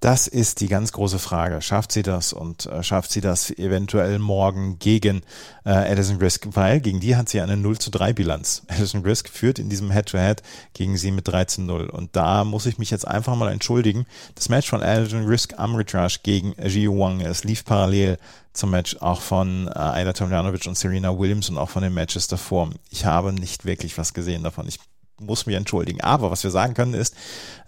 [0.00, 1.62] Das ist die ganz große Frage.
[1.62, 5.22] Schafft sie das und äh, schafft sie das eventuell morgen gegen
[5.64, 6.48] äh, Addison Risk?
[6.52, 8.62] Weil gegen die hat sie eine 0 zu 3 Bilanz.
[8.68, 11.88] Addison Risk führt in diesem Head-to-Head -Head gegen sie mit 13 0.
[11.88, 14.06] Und da muss ich mich jetzt einfach mal entschuldigen.
[14.34, 18.18] Das Match von Addison Risk am Retrash gegen Ji Wang, es lief parallel
[18.56, 22.26] zum Match auch von äh, Aida Tomljanovic und Serena Williams und auch von den Matches
[22.26, 22.70] davor.
[22.90, 24.66] Ich habe nicht wirklich was gesehen davon.
[24.66, 24.78] Ich
[25.18, 26.00] muss mich entschuldigen.
[26.00, 27.14] Aber was wir sagen können ist,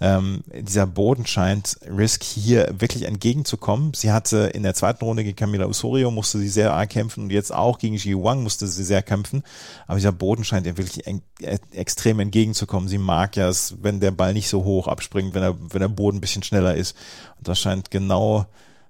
[0.00, 3.92] ähm, dieser Boden scheint Risk hier wirklich entgegenzukommen.
[3.94, 7.30] Sie hatte in der zweiten Runde gegen Camila Osorio musste sie sehr arg kämpfen und
[7.30, 9.42] jetzt auch gegen Ji Wang musste sie sehr kämpfen.
[9.86, 12.88] Aber dieser Boden scheint ihr wirklich en äh, extrem entgegenzukommen.
[12.88, 15.88] Sie mag ja es, wenn der Ball nicht so hoch abspringt, wenn er, wenn der
[15.88, 16.96] Boden ein bisschen schneller ist.
[17.38, 18.46] Und das scheint genau,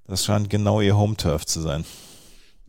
[0.06, 1.84] das scheint genau ihr Home Turf zu sein.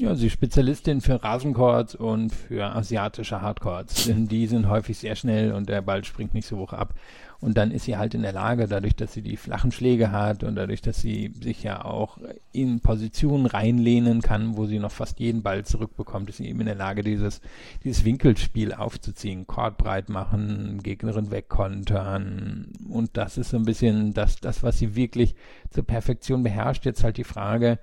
[0.01, 4.05] Ja, sie ist Spezialistin für Rasenchords und für asiatische Hardchords.
[4.05, 6.93] Denn die sind häufig sehr schnell und der Ball springt nicht so hoch ab.
[7.41, 10.45] Und dann ist sie halt in der Lage, dadurch, dass sie die flachen Schläge hat
[10.45, 12.17] und dadurch, dass sie sich ja auch
[12.53, 16.67] in Positionen reinlehnen kann, wo sie noch fast jeden Ball zurückbekommt, ist sie eben in
[16.67, 17.41] der Lage, dieses,
[17.83, 22.71] dieses Winkelspiel aufzuziehen, Chord breit machen, Gegnerin wegkontern.
[22.87, 25.35] Und das ist so ein bisschen das, das, was sie wirklich
[25.71, 26.85] zur Perfektion beherrscht.
[26.85, 27.79] Jetzt halt die Frage,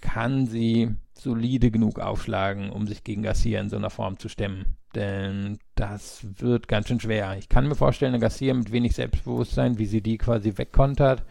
[0.00, 4.76] kann sie solide genug aufschlagen, um sich gegen Garcia in so einer Form zu stemmen.
[4.94, 7.36] Denn das wird ganz schön schwer.
[7.38, 11.24] Ich kann mir vorstellen, eine Garcia mit wenig Selbstbewusstsein, wie sie die quasi wegkontert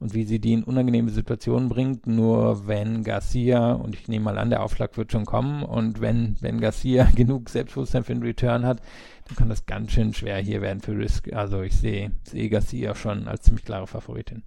[0.00, 2.06] und wie sie die in unangenehme Situationen bringt.
[2.06, 6.36] Nur wenn Garcia, und ich nehme mal an, der Aufschlag wird schon kommen, und wenn,
[6.40, 8.80] wenn Garcia genug Selbstbewusstsein für den Return hat,
[9.26, 11.32] dann kann das ganz schön schwer hier werden für Risk.
[11.32, 14.42] Also ich sehe, sehe Garcia schon als ziemlich klare Favoritin.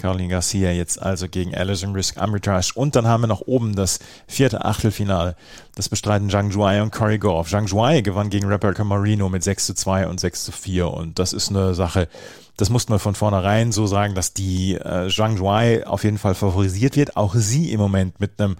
[0.00, 2.72] Caroline Garcia jetzt also gegen Alison Risk Armitage.
[2.74, 5.36] Und dann haben wir noch oben das vierte Achtelfinale.
[5.74, 7.50] Das bestreiten Zhang Zhuai und Corey Goff.
[7.50, 10.88] Zhang Zhuai gewann gegen Rebecca Marino mit 6 zu 2 und 6 zu 4.
[10.88, 12.08] Und das ist eine Sache,
[12.56, 16.34] das muss man von vornherein so sagen, dass die äh, Zhang Zhuai auf jeden Fall
[16.34, 17.16] favorisiert wird.
[17.16, 18.56] Auch sie im Moment mit einem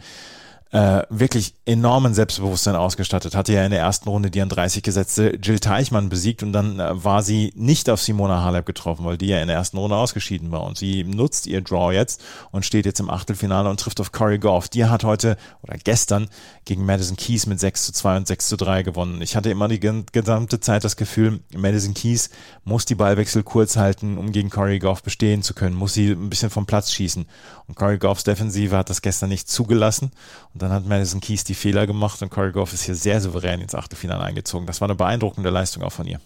[0.72, 3.34] äh, wirklich enormen Selbstbewusstsein ausgestattet.
[3.34, 6.78] Hatte ja in der ersten Runde die an 30 gesetzte Jill Teichmann besiegt und dann
[6.78, 9.96] äh, war sie nicht auf Simona Halep getroffen, weil die ja in der ersten Runde
[9.96, 10.62] ausgeschieden war.
[10.62, 14.38] Und sie nutzt ihr Draw jetzt und steht jetzt im Achtelfinale und trifft auf Corey
[14.38, 14.68] Goff.
[14.68, 16.28] Die hat heute oder gestern
[16.64, 19.22] gegen Madison Keys mit 6 zu 2 und 6 zu 3 gewonnen.
[19.22, 22.30] Ich hatte immer die gesamte Zeit das Gefühl, Madison Keys
[22.62, 26.30] muss die Ballwechsel kurz halten, um gegen Corey Goff bestehen zu können, muss sie ein
[26.30, 27.26] bisschen vom Platz schießen.
[27.66, 30.12] Und Corey Goffs Defensive hat das gestern nicht zugelassen.
[30.52, 33.60] Und dann hat Madison Keys die Fehler gemacht und Corey Goff ist hier sehr souverän
[33.60, 34.66] ins Achtelfinale eingezogen.
[34.66, 36.20] Das war eine beeindruckende Leistung auch von ihr.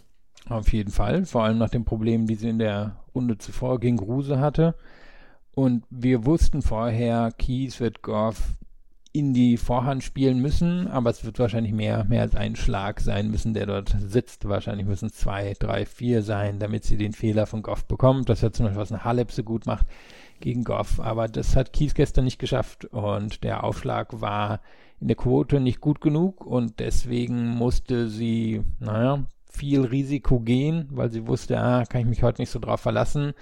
[0.48, 3.96] Auf jeden Fall, vor allem nach den Problemen, die sie in der Runde zuvor gegen
[3.96, 4.74] Gruse hatte.
[5.52, 8.54] Und wir wussten vorher, Keys wird Goff
[9.12, 13.30] in die Vorhand spielen müssen, aber es wird wahrscheinlich mehr, mehr als ein Schlag sein
[13.30, 14.48] müssen, der dort sitzt.
[14.48, 18.28] Wahrscheinlich müssen es zwei, drei, vier sein, damit sie den Fehler von Goff bekommt.
[18.28, 19.86] Das ist ja zum Beispiel, was eine Halep so gut macht
[20.44, 21.00] gegen Goff.
[21.00, 24.60] Aber das hat Kies gestern nicht geschafft und der Aufschlag war
[25.00, 31.10] in der Quote nicht gut genug und deswegen musste sie, naja, viel Risiko gehen, weil
[31.10, 33.32] sie wusste, ah, kann ich mich heute nicht so drauf verlassen.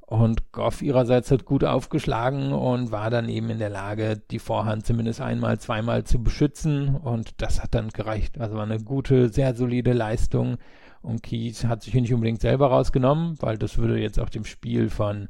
[0.00, 4.86] Und Goff ihrerseits hat gut aufgeschlagen und war dann eben in der Lage, die Vorhand
[4.86, 6.96] zumindest einmal, zweimal zu beschützen.
[6.96, 8.40] Und das hat dann gereicht.
[8.40, 10.56] Also war eine gute, sehr solide Leistung.
[11.02, 14.46] Und Keys hat sich hier nicht unbedingt selber rausgenommen, weil das würde jetzt auch dem
[14.46, 15.28] Spiel von,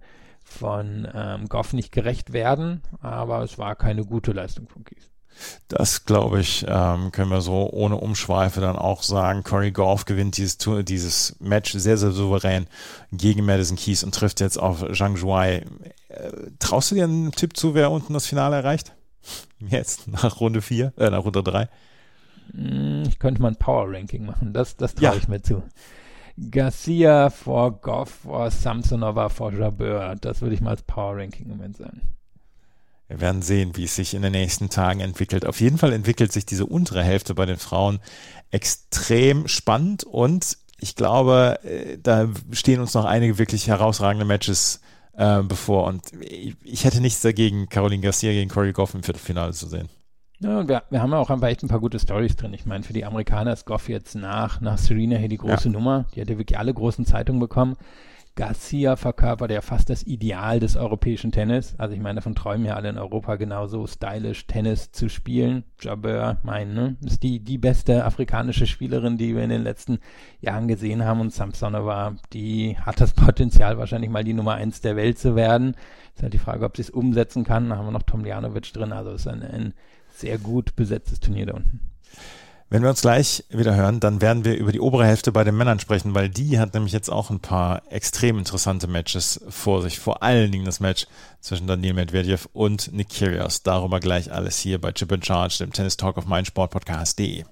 [0.48, 2.82] von ähm, Goff nicht gerecht werden.
[3.00, 5.10] Aber es war keine gute Leistung von Keys.
[5.68, 9.44] Das glaube ich, ähm, können wir so ohne Umschweife dann auch sagen.
[9.44, 12.66] Corey Goff gewinnt dieses, dieses Match sehr, sehr souverän
[13.12, 15.64] gegen Madison Keys und trifft jetzt auf Zhang Zhuai.
[16.08, 18.92] Äh, traust du dir einen Tipp zu, wer unten das Finale erreicht?
[19.60, 21.68] Jetzt, nach Runde 4, äh, nach Runde 3?
[22.52, 25.14] Hm, ich könnte mal ein Power Ranking machen, das, das traue ja.
[25.14, 25.62] ich mir zu.
[26.50, 31.76] Garcia vor Goff vor Samsonova vor Jabeur, das würde ich mal als Power Ranking Moment
[31.76, 32.02] sagen.
[33.08, 35.46] Wir werden sehen, wie es sich in den nächsten Tagen entwickelt.
[35.46, 38.00] Auf jeden Fall entwickelt sich diese untere Hälfte bei den Frauen
[38.50, 44.80] extrem spannend und ich glaube, äh, da stehen uns noch einige wirklich herausragende Matches
[45.14, 46.02] äh, bevor und
[46.62, 49.88] ich hätte nichts dagegen, Caroline Garcia gegen Corey Goff im Viertelfinale zu sehen.
[50.40, 52.54] Ja, wir, wir haben ja auch einfach echt ein paar gute Stories drin.
[52.54, 55.72] Ich meine, für die Amerikaner ist Goff jetzt nach, nach Serena hier die große ja.
[55.72, 56.06] Nummer.
[56.14, 57.76] Die hat ja wirklich alle großen Zeitungen bekommen.
[58.36, 61.74] Garcia verkörpert ja fast das Ideal des europäischen Tennis.
[61.76, 65.64] Also ich meine, davon träumen ja alle in Europa genauso stylisch Tennis zu spielen.
[65.80, 69.98] Jabeur, mein, ne, ist die, die beste afrikanische Spielerin, die wir in den letzten
[70.40, 71.20] Jahren gesehen haben.
[71.20, 75.74] Und Samsonova, die hat das Potenzial, wahrscheinlich mal die Nummer eins der Welt zu werden.
[76.14, 77.68] Ist halt die Frage, ob sie es umsetzen kann.
[77.68, 78.92] Da haben wir noch Tomljanovic drin.
[78.92, 79.74] Also ist ein, ein
[80.18, 81.80] sehr gut besetztes Turnier da unten.
[82.70, 85.56] Wenn wir uns gleich wieder hören, dann werden wir über die obere Hälfte bei den
[85.56, 89.98] Männern sprechen, weil die hat nämlich jetzt auch ein paar extrem interessante Matches vor sich.
[89.98, 91.06] Vor allen Dingen das Match
[91.40, 93.62] zwischen Daniel Medvedev und Nick Kyrgios.
[93.62, 97.44] Darüber gleich alles hier bei Chip and Charge, dem Tennis Talk auf meinsportpodcast.de.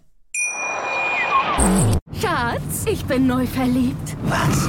[2.21, 4.17] Schatz, ich bin neu verliebt.
[4.25, 4.69] Was?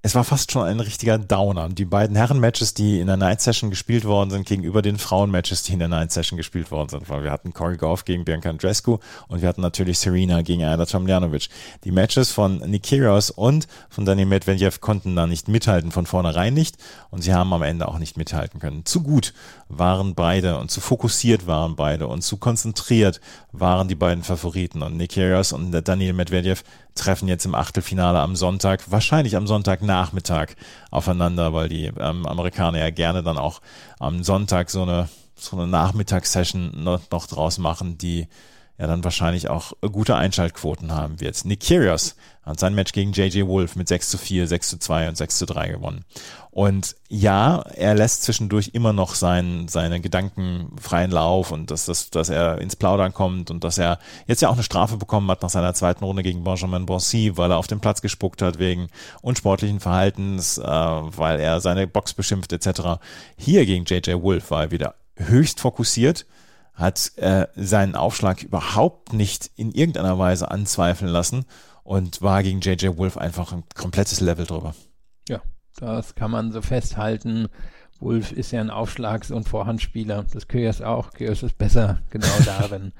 [0.00, 1.68] Es war fast schon ein richtiger Downer.
[1.70, 5.72] Die beiden Herren-Matches, die in der Night Session gespielt worden sind, gegenüber den Frauen-Matches, die
[5.72, 7.08] in der Night Session gespielt worden sind.
[7.08, 10.86] Weil wir hatten Corey Goff gegen Bianca Andrescu und wir hatten natürlich Serena gegen Ayla
[10.86, 11.48] Tomljanovic.
[11.82, 16.54] Die Matches von Nick Kyrgios und von Daniel Medvedev konnten da nicht mithalten, von vornherein
[16.54, 16.76] nicht.
[17.10, 18.84] Und sie haben am Ende auch nicht mithalten können.
[18.84, 19.34] Zu gut
[19.68, 24.82] waren beide und zu fokussiert waren beide und zu konzentriert waren die beiden Favoriten.
[24.82, 26.62] Und Nick Kyrgios und Daniel Medvedev
[26.98, 30.48] treffen jetzt im Achtelfinale am Sonntag, wahrscheinlich am Sonntagnachmittag
[30.90, 33.60] aufeinander, weil die ähm, Amerikaner ja gerne dann auch
[33.98, 38.28] am Sonntag so eine, so eine Nachmittagssession noch, noch draus machen, die
[38.78, 41.44] ja dann wahrscheinlich auch gute Einschaltquoten haben wird.
[41.44, 42.14] Nick Kyrgios
[42.44, 45.38] hat sein Match gegen JJ Wolf mit 6 zu 4, 6 zu 2 und 6
[45.38, 46.04] zu 3 gewonnen.
[46.50, 52.10] Und ja, er lässt zwischendurch immer noch seinen, seine Gedanken freien Lauf und dass, dass,
[52.10, 55.42] dass er ins Plaudern kommt und dass er jetzt ja auch eine Strafe bekommen hat
[55.42, 58.88] nach seiner zweiten Runde gegen Benjamin Bonsi, weil er auf den Platz gespuckt hat wegen
[59.22, 63.00] unsportlichen Verhaltens, äh, weil er seine Box beschimpft etc.
[63.36, 66.26] Hier gegen JJ Wolf war er wieder höchst fokussiert
[66.78, 71.44] hat äh, seinen Aufschlag überhaupt nicht in irgendeiner Weise anzweifeln lassen
[71.82, 74.74] und war gegen JJ Wolf einfach ein komplettes Level drüber.
[75.28, 75.42] Ja,
[75.76, 77.48] das kann man so festhalten.
[77.98, 80.24] Wolf ist ja ein Aufschlags- und Vorhandspieler.
[80.32, 81.10] Das Kyrgios auch.
[81.10, 82.92] Kyrgios ist besser genau darin.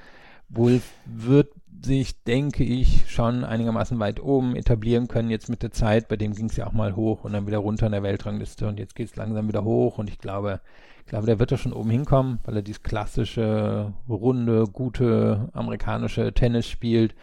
[0.48, 6.08] Wolf wird sich, denke ich, schon einigermaßen weit oben etablieren können jetzt mit der Zeit.
[6.08, 8.66] Bei dem ging es ja auch mal hoch und dann wieder runter in der Weltrangliste
[8.66, 10.60] und jetzt geht es langsam wieder hoch und ich glaube,
[11.08, 16.34] ich glaube, der wird da schon oben hinkommen, weil er dieses klassische, runde, gute amerikanische
[16.34, 17.14] Tennis spielt.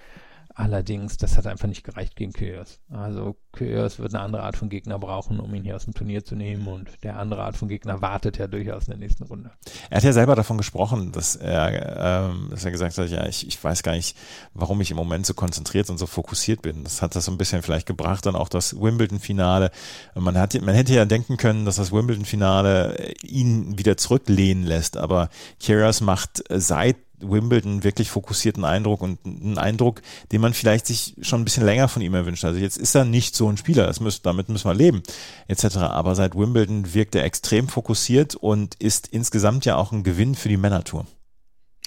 [0.57, 2.79] Allerdings, das hat einfach nicht gereicht gegen Kyrgios.
[2.89, 6.23] Also Kyrgios wird eine andere Art von Gegner brauchen, um ihn hier aus dem Turnier
[6.23, 9.51] zu nehmen und der andere Art von Gegner wartet ja durchaus in der nächsten Runde.
[9.89, 13.45] Er hat ja selber davon gesprochen, dass er, ähm, dass er gesagt hat, ja, ich,
[13.45, 14.15] ich weiß gar nicht,
[14.53, 16.85] warum ich im Moment so konzentriert und so fokussiert bin.
[16.85, 19.71] Das hat das so ein bisschen vielleicht gebracht, dann auch das Wimbledon-Finale.
[20.15, 25.27] Man, hat, man hätte ja denken können, dass das Wimbledon-Finale ihn wieder zurücklehnen lässt, aber
[25.59, 30.01] Kyrgios macht seit Wimbledon wirklich fokussierten Eindruck und einen Eindruck,
[30.31, 32.45] den man vielleicht sich schon ein bisschen länger von ihm erwünscht.
[32.45, 35.03] Also jetzt ist er nicht so ein Spieler, das müssen, damit müssen wir leben,
[35.47, 35.77] etc.
[35.77, 40.49] Aber seit Wimbledon wirkt er extrem fokussiert und ist insgesamt ja auch ein Gewinn für
[40.49, 41.05] die Männertour.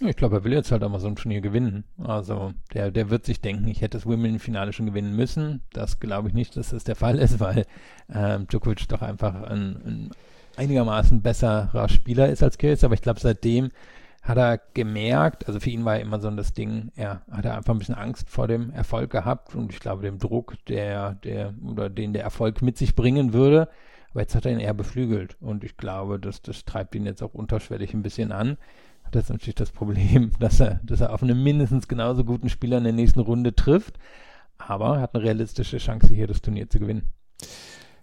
[0.00, 1.82] Ich glaube, er will jetzt halt auch mal so ein Turnier gewinnen.
[1.98, 5.62] Also der, der wird sich denken, ich hätte das Wimbledon-Finale schon gewinnen müssen.
[5.72, 7.66] Das glaube ich nicht, dass das der Fall ist, weil
[8.12, 10.10] ähm, Djokovic doch einfach ein, ein
[10.56, 12.84] einigermaßen besserer Spieler ist als Kills.
[12.84, 13.70] Aber ich glaube, seitdem
[14.28, 17.72] hat er gemerkt, also für ihn war ja immer so das Ding, er hat einfach
[17.72, 21.88] ein bisschen Angst vor dem Erfolg gehabt und ich glaube dem Druck, der, der, oder
[21.88, 23.70] den der Erfolg mit sich bringen würde.
[24.10, 27.22] Aber jetzt hat er ihn eher beflügelt und ich glaube, dass das treibt ihn jetzt
[27.22, 28.58] auch unterschwellig ein bisschen an.
[29.02, 32.78] Hat jetzt natürlich das Problem, dass er, dass er auf einen mindestens genauso guten Spieler
[32.78, 33.98] in der nächsten Runde trifft,
[34.58, 37.10] aber hat eine realistische Chance, hier das Turnier zu gewinnen.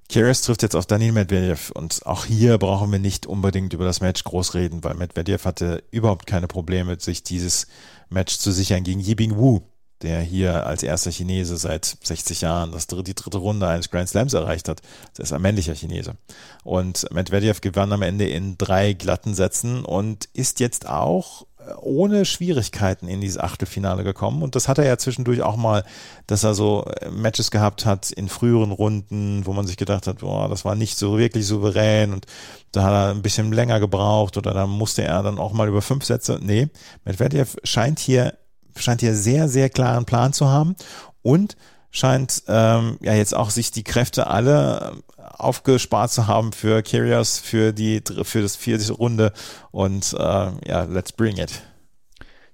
[0.09, 4.01] Kyrgios trifft jetzt auf Daniel Medvedev und auch hier brauchen wir nicht unbedingt über das
[4.01, 7.67] Match groß reden, weil Medvedev hatte überhaupt keine Probleme, sich dieses
[8.09, 9.61] Match zu sichern gegen Yibing Wu,
[10.03, 14.33] der hier als erster Chinese seit 60 Jahren das, die dritte Runde eines Grand Slams
[14.33, 14.81] erreicht hat.
[15.15, 16.15] Das ist ein männlicher Chinese.
[16.63, 21.47] Und Medvedev gewann am Ende in drei glatten Sätzen und ist jetzt auch
[21.81, 24.41] ohne Schwierigkeiten in dieses Achtelfinale gekommen.
[24.41, 25.83] Und das hat er ja zwischendurch auch mal,
[26.27, 30.19] dass er so äh, Matches gehabt hat in früheren Runden, wo man sich gedacht hat,
[30.19, 32.25] boah, das war nicht so wirklich souverän und
[32.71, 35.81] da hat er ein bisschen länger gebraucht oder da musste er dann auch mal über
[35.81, 36.39] fünf Sätze.
[36.41, 36.69] Nee,
[37.03, 38.37] Medvedev scheint hier,
[38.75, 40.75] scheint hier sehr, sehr klaren Plan zu haben
[41.21, 41.55] und
[41.95, 47.73] scheint ähm, ja jetzt auch sich die Kräfte alle aufgespart zu haben für Kyrgios für
[47.73, 49.31] die für das vierte Runde
[49.71, 51.61] und äh, ja, let's bring it.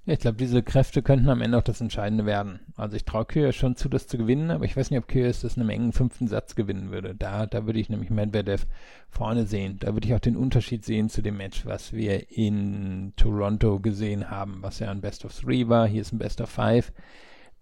[0.06, 2.60] Ich glaube, diese Kräfte könnten am Ende auch das Entscheidende werden.
[2.76, 5.42] Also ich traue Kyrgios schon zu, das zu gewinnen, aber ich weiß nicht, ob Kyrgios
[5.42, 7.14] das in einem engen fünften Satz gewinnen würde.
[7.14, 8.66] Da, da würde ich nämlich Medvedev
[9.10, 9.78] vorne sehen.
[9.80, 14.32] Da würde ich auch den Unterschied sehen zu dem Match, was wir in Toronto gesehen
[14.32, 15.88] haben, was ja ein Best of Three war.
[15.88, 16.92] Hier ist ein Best of Five.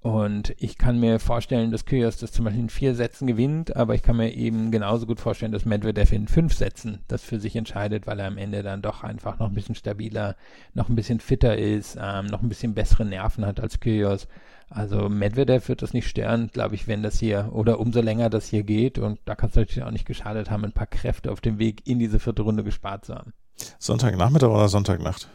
[0.02, 3.96] Und ich kann mir vorstellen, dass Kyrgios das zum Beispiel in vier Sätzen gewinnt, aber
[3.96, 7.58] ich kann mir eben genauso gut vorstellen, dass Medvedev in fünf Sätzen das für sich
[7.58, 10.38] entscheidet, weil er am Ende dann doch einfach noch ein bisschen stabiler,
[10.74, 14.30] noch ein bisschen fitter ist, ähm, noch ein bisschen bessere Nerven hat als Kyrgios.
[14.70, 18.48] Also Medvedev wird das nicht stören, glaube ich, wenn das hier oder umso länger das
[18.48, 19.00] hier geht.
[19.00, 21.86] Und da kann es natürlich auch nicht geschadet haben, ein paar Kräfte auf dem Weg
[21.88, 23.34] in diese vierte Runde gespart zu haben.
[23.80, 25.28] Sonntagnachmittag oder Sonntagnacht?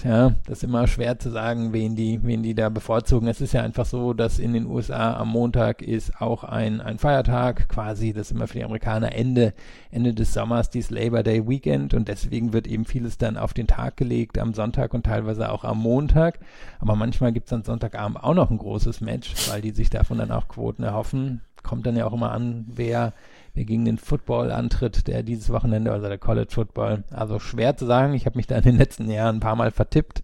[0.00, 3.28] Tja, das ist immer schwer zu sagen, wen die, wen die da bevorzugen.
[3.28, 6.98] Es ist ja einfach so, dass in den USA am Montag ist auch ein, ein
[6.98, 9.52] Feiertag, quasi, das ist immer für die Amerikaner Ende,
[9.90, 13.66] Ende des Sommers, dieses Labor Day Weekend und deswegen wird eben vieles dann auf den
[13.66, 16.38] Tag gelegt am Sonntag und teilweise auch am Montag.
[16.78, 20.16] Aber manchmal gibt es dann Sonntagabend auch noch ein großes Match, weil die sich davon
[20.16, 23.12] dann auch Quoten erhoffen kommt dann ja auch immer an, wer,
[23.54, 27.04] wer gegen den Football antritt, der dieses Wochenende, also der College Football.
[27.10, 28.14] Also schwer zu sagen.
[28.14, 30.22] Ich habe mich da in den letzten Jahren ein paar Mal vertippt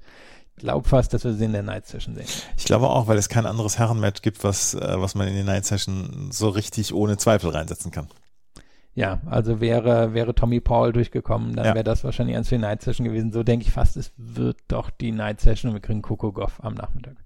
[0.57, 2.27] glaube fast, dass wir sie in der Night Session sehen.
[2.57, 5.43] Ich glaube auch, weil es kein anderes Herrenmatch gibt, was, äh, was man in die
[5.43, 8.09] Night Session so richtig ohne Zweifel reinsetzen kann.
[8.95, 11.75] Ja, also wäre, wäre Tommy Paul durchgekommen, dann ja.
[11.75, 13.31] wäre das wahrscheinlich eins für die Night Session gewesen.
[13.31, 16.59] So denke ich fast, es wird doch die Night Session und wir kriegen Coco Goff
[16.63, 17.17] am Nachmittag.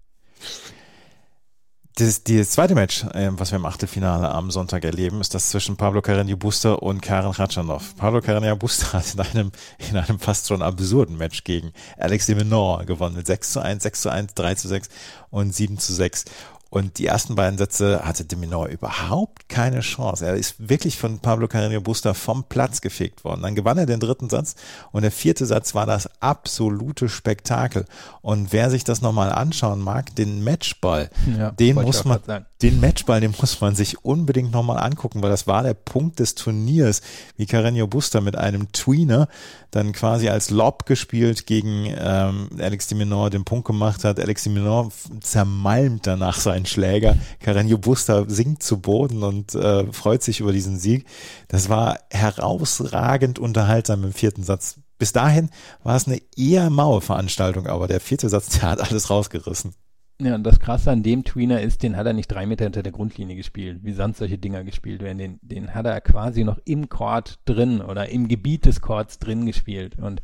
[2.01, 5.77] Das, das zweite Match, äh, was wir im Achtelfinale am Sonntag erleben, ist das zwischen
[5.77, 7.95] Pablo Carreño Busta und Karen Khachanov.
[7.97, 9.53] Pablo Carreño Busta hat in einem,
[9.91, 13.83] in einem fast schon absurden Match gegen Alex de Menor gewonnen mit 6 zu 1,
[13.83, 14.89] 6 zu 1, 3 zu 6
[15.29, 16.25] und 7 zu 6.
[16.71, 20.25] Und die ersten beiden Sätze hatte de Minaur überhaupt keine Chance.
[20.25, 23.43] Er ist wirklich von Pablo Carreño Busta vom Platz gefegt worden.
[23.43, 24.55] Dann gewann er den dritten Satz
[24.93, 27.87] und der vierte Satz war das absolute Spektakel.
[28.23, 32.21] Und wer sich das nochmal anschauen mag, den Matchball, ja, den muss man,
[32.63, 36.37] den Matchball, den muss man sich unbedingt nochmal angucken, weil das war der Punkt des
[36.37, 37.03] Turniers,
[37.37, 39.29] wie Carreño Busta mit einem Tweener
[39.71, 44.19] dann quasi als Lob gespielt gegen ähm, Alex de Menor den Punkt gemacht hat.
[44.19, 47.17] Alex de Menor zermalmt danach seinen Schläger.
[47.43, 51.07] Carreño Busta sinkt zu Boden und äh, freut sich über diesen Sieg.
[51.49, 54.81] Das war herausragend unterhaltsam im vierten Satz.
[54.99, 55.51] Bis dahin
[55.83, 59.75] war es eine eher maue Veranstaltung, aber der vierte Satz, der hat alles rausgerissen.
[60.21, 62.83] Ja, und das Krasse an dem Tweener ist, den hat er nicht drei Meter hinter
[62.83, 65.17] der Grundlinie gespielt, wie sonst solche Dinger gespielt werden.
[65.17, 69.47] Den, den hat er quasi noch im Court drin oder im Gebiet des Courts drin
[69.47, 69.99] gespielt.
[69.99, 70.21] Und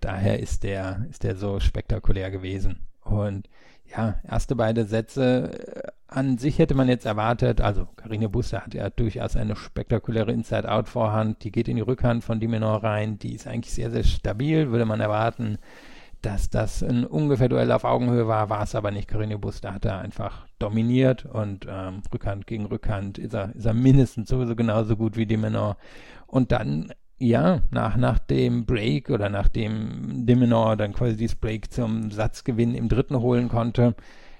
[0.00, 2.86] daher ist der, ist der so spektakulär gewesen.
[3.02, 3.48] Und
[3.96, 8.72] ja, erste beide Sätze äh, an sich hätte man jetzt erwartet, also Karine Busse hat
[8.72, 13.46] ja durchaus eine spektakuläre Inside-Out-Vorhand, die geht in die Rückhand von Dimenor rein, die ist
[13.46, 15.58] eigentlich sehr, sehr stabil, würde man erwarten
[16.22, 19.08] dass das ein ungefähr Duell auf Augenhöhe war, war es aber nicht.
[19.40, 23.74] Bus, da hat er einfach dominiert und ähm, Rückhand gegen Rückhand ist er, ist er
[23.74, 25.76] mindestens sowieso genauso gut wie Dimenor.
[26.26, 32.10] Und dann, ja, nach, nach dem Break oder nachdem Dimenor dann quasi dieses Break zum
[32.10, 33.94] Satzgewinn im dritten holen konnte,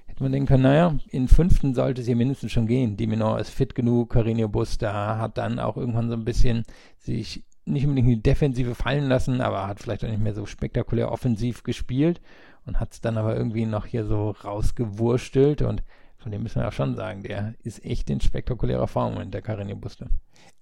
[0.06, 2.96] hätte man denken können, naja, in fünften sollte es hier mindestens schon gehen.
[2.96, 4.14] Dimenor ist fit genug,
[4.52, 6.64] Bus da hat dann auch irgendwann so ein bisschen
[6.98, 11.12] sich nicht unbedingt die Defensive fallen lassen, aber hat vielleicht auch nicht mehr so spektakulär
[11.12, 12.20] offensiv gespielt
[12.64, 15.82] und hat es dann aber irgendwie noch hier so rausgewurstelt und
[16.18, 19.42] von dem müssen wir auch schon sagen, der ist echt in spektakulärer Form in der
[19.42, 20.08] Carreño Buste.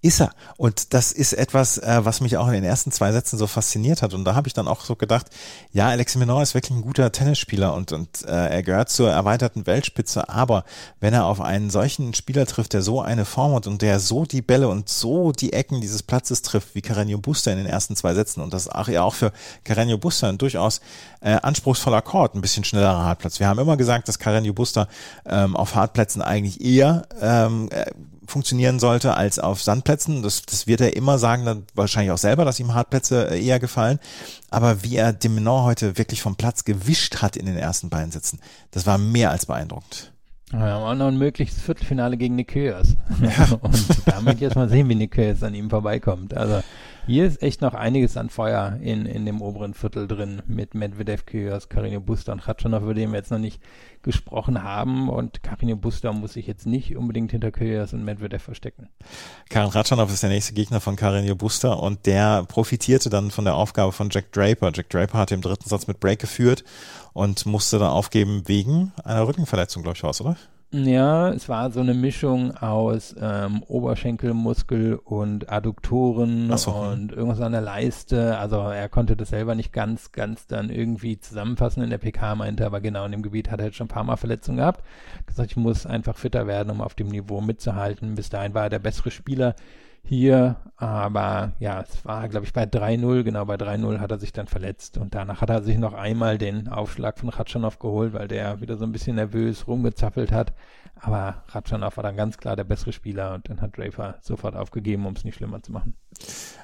[0.03, 0.29] Ist er.
[0.57, 4.03] Und das ist etwas, äh, was mich auch in den ersten zwei Sätzen so fasziniert
[4.03, 4.13] hat.
[4.13, 5.25] Und da habe ich dann auch so gedacht,
[5.71, 9.65] ja, Alexi Menor ist wirklich ein guter Tennisspieler und, und äh, er gehört zur erweiterten
[9.65, 10.29] Weltspitze.
[10.29, 10.65] Aber
[10.99, 14.25] wenn er auf einen solchen Spieler trifft, der so eine Form hat und der so
[14.25, 17.95] die Bälle und so die Ecken dieses Platzes trifft, wie Carreño Busta in den ersten
[17.95, 19.31] zwei Sätzen und das auch ja auch für
[19.65, 20.79] Carreño Busta ein durchaus
[21.21, 23.39] äh, anspruchsvoller Court, ein bisschen schnellerer Hartplatz.
[23.39, 24.87] Wir haben immer gesagt, dass Carreño Busta
[25.25, 27.87] ähm, auf Hartplätzen eigentlich eher ähm, äh,
[28.27, 30.21] funktionieren sollte als auf Sandplätzen.
[30.21, 33.59] Das, das wird er immer sagen, dann wahrscheinlich auch selber, dass ihm Hartplätze äh, eher
[33.59, 33.99] gefallen.
[34.49, 38.11] Aber wie er dem Menor heute wirklich vom Platz gewischt hat in den ersten beiden
[38.11, 38.39] Sätzen,
[38.71, 40.11] das war mehr als beeindruckend.
[40.51, 42.95] Wir haben auch noch ein mögliches Viertelfinale gegen Kyrgios.
[43.21, 43.57] Ja.
[43.61, 46.35] Und da möchte ich jetzt mal sehen, wie Kyrgios an ihm vorbeikommt.
[46.35, 46.61] Also
[47.07, 51.25] hier ist echt noch einiges an Feuer in, in dem oberen Viertel drin mit Medvedev,
[51.25, 53.61] Kyrgios, Karine Buster und Khatschanov, über den wir jetzt noch nicht
[54.01, 55.09] gesprochen haben.
[55.09, 58.89] Und Karine Buster muss sich jetzt nicht unbedingt hinter Kyrgios und Medvedev verstecken.
[59.49, 63.55] Karin Ratschanov ist der nächste Gegner von Karine Buster und der profitierte dann von der
[63.55, 64.71] Aufgabe von Jack Draper.
[64.75, 66.65] Jack Draper hatte im dritten Satz mit Break geführt
[67.13, 70.37] und musste dann aufgeben wegen einer Rückenverletzung, glaube ich, war oder?
[70.71, 76.71] Ja, es war so eine Mischung aus ähm, Oberschenkelmuskel und Adduktoren so.
[76.71, 78.37] und irgendwas an der Leiste.
[78.37, 82.65] Also er konnte das selber nicht ganz, ganz dann irgendwie zusammenfassen in der PK, meinte
[82.65, 84.83] aber genau in dem Gebiet hat er jetzt schon ein paar Mal Verletzungen gehabt.
[85.25, 88.15] Gesagt, ich muss einfach fitter werden, um auf dem Niveau mitzuhalten.
[88.15, 89.55] Bis dahin war er der bessere Spieler
[90.07, 94.31] hier, aber ja, es war, glaube ich, bei 3-0, genau bei 3-0 hat er sich
[94.31, 98.27] dann verletzt und danach hat er sich noch einmal den Aufschlag von Ratschanow geholt, weil
[98.27, 100.53] der wieder so ein bisschen nervös rumgezappelt hat.
[101.01, 105.05] Aber Ratschanow war dann ganz klar der bessere Spieler und dann hat Draper sofort aufgegeben,
[105.05, 105.95] um es nicht schlimmer zu machen.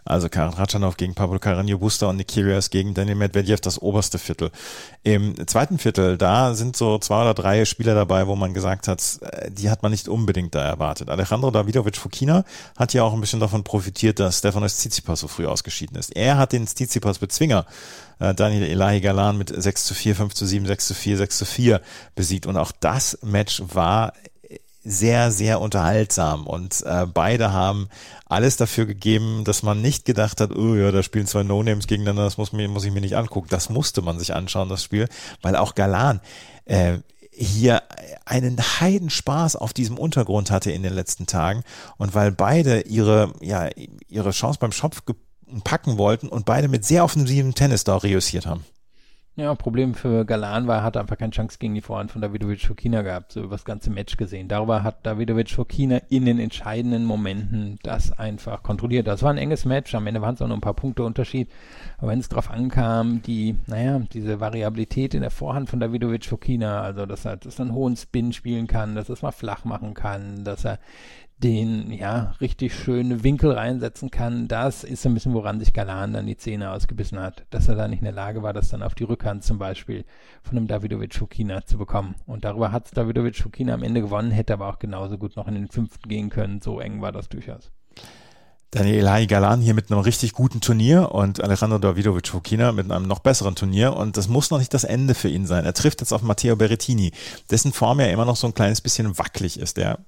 [0.06, 4.19] Also Karin Ratschanow gegen Pablo Carreño Busta und Nick Kyrgios gegen Daniel Medvedev, das oberste
[4.19, 4.52] Viertel.
[5.04, 9.19] Im zweiten Viertel, da sind so zwei oder drei Spieler dabei, wo man gesagt hat,
[9.22, 11.10] äh, die hat man nicht unbedingt da erwartet.
[11.10, 12.43] Alejandro Davidovic Fokina
[12.78, 16.15] hat ja auch ein bisschen davon profitiert, dass Stefanos Tsitsipas so früh ausgeschieden ist.
[16.15, 17.65] Er hat den Tsitsipas Bezwinger
[18.19, 21.38] äh, Daniel Elahi Galan mit 6 zu 4, 5 zu 7, 6 zu 4, 6
[21.38, 21.82] zu 4
[22.15, 22.45] besiegt.
[22.45, 24.13] Und auch das Match war
[24.84, 27.88] sehr, sehr unterhaltsam und äh, beide haben
[28.26, 32.26] alles dafür gegeben, dass man nicht gedacht hat, oh ja, da spielen zwei No-Names gegeneinander,
[32.26, 33.47] das muss, mir, muss ich mir nicht angucken.
[33.49, 35.08] Das musste man sich anschauen, das Spiel,
[35.41, 36.19] weil auch Galan,
[36.65, 36.97] äh,
[37.32, 37.82] hier
[38.26, 41.63] einen Heidenspaß auf diesem Untergrund hatte in den letzten Tagen
[41.97, 43.69] und weil beide ihre, ja,
[44.08, 45.04] ihre Chance beim Schopf
[45.61, 48.65] packen wollten und beide mit sehr offensivem Tennis da reüssiert haben.
[49.35, 52.67] Ja, Problem für Galan war, er hat einfach keine Chance gegen die Vorhand von Davidovic
[52.67, 54.47] Fokina gehabt, so über das ganze Match gesehen.
[54.47, 59.08] Darüber hat Davidovic Fokina in den entscheidenden Momenten das einfach kontrolliert.
[59.08, 61.49] Das war ein enges Match, am Ende waren es auch nur ein paar Punkte Unterschied.
[61.97, 66.83] Aber wenn es darauf ankam, die, naja, diese Variabilität in der Vorhand von Davidovic Fokina,
[66.83, 69.65] also dass er, dass er einen hohen Spin spielen kann, dass er es mal flach
[69.65, 70.77] machen kann, dass er
[71.44, 76.25] den ja richtig schöne Winkel reinsetzen kann, das ist ein bisschen, woran sich Galan dann
[76.25, 78.96] die Zähne ausgebissen hat, dass er da nicht in der Lage war, das dann auf
[78.96, 80.06] die Rückhand zum Beispiel
[80.41, 82.15] von einem Davidovic Fukina zu bekommen.
[82.25, 85.56] Und darüber hat Davidovic Fukina am Ende gewonnen, hätte aber auch genauso gut noch in
[85.56, 86.62] den fünften gehen können.
[86.62, 87.71] So eng war das durchaus.
[88.71, 93.06] Daniel Hai Galan hier mit einem richtig guten Turnier und Alejandro Davidovic Fukina mit einem
[93.06, 95.63] noch besseren Turnier und das muss noch nicht das Ende für ihn sein.
[95.63, 97.12] Er trifft jetzt auf Matteo Berrettini,
[97.52, 99.77] dessen Form ja immer noch so ein kleines bisschen wackelig ist.
[99.77, 100.00] Der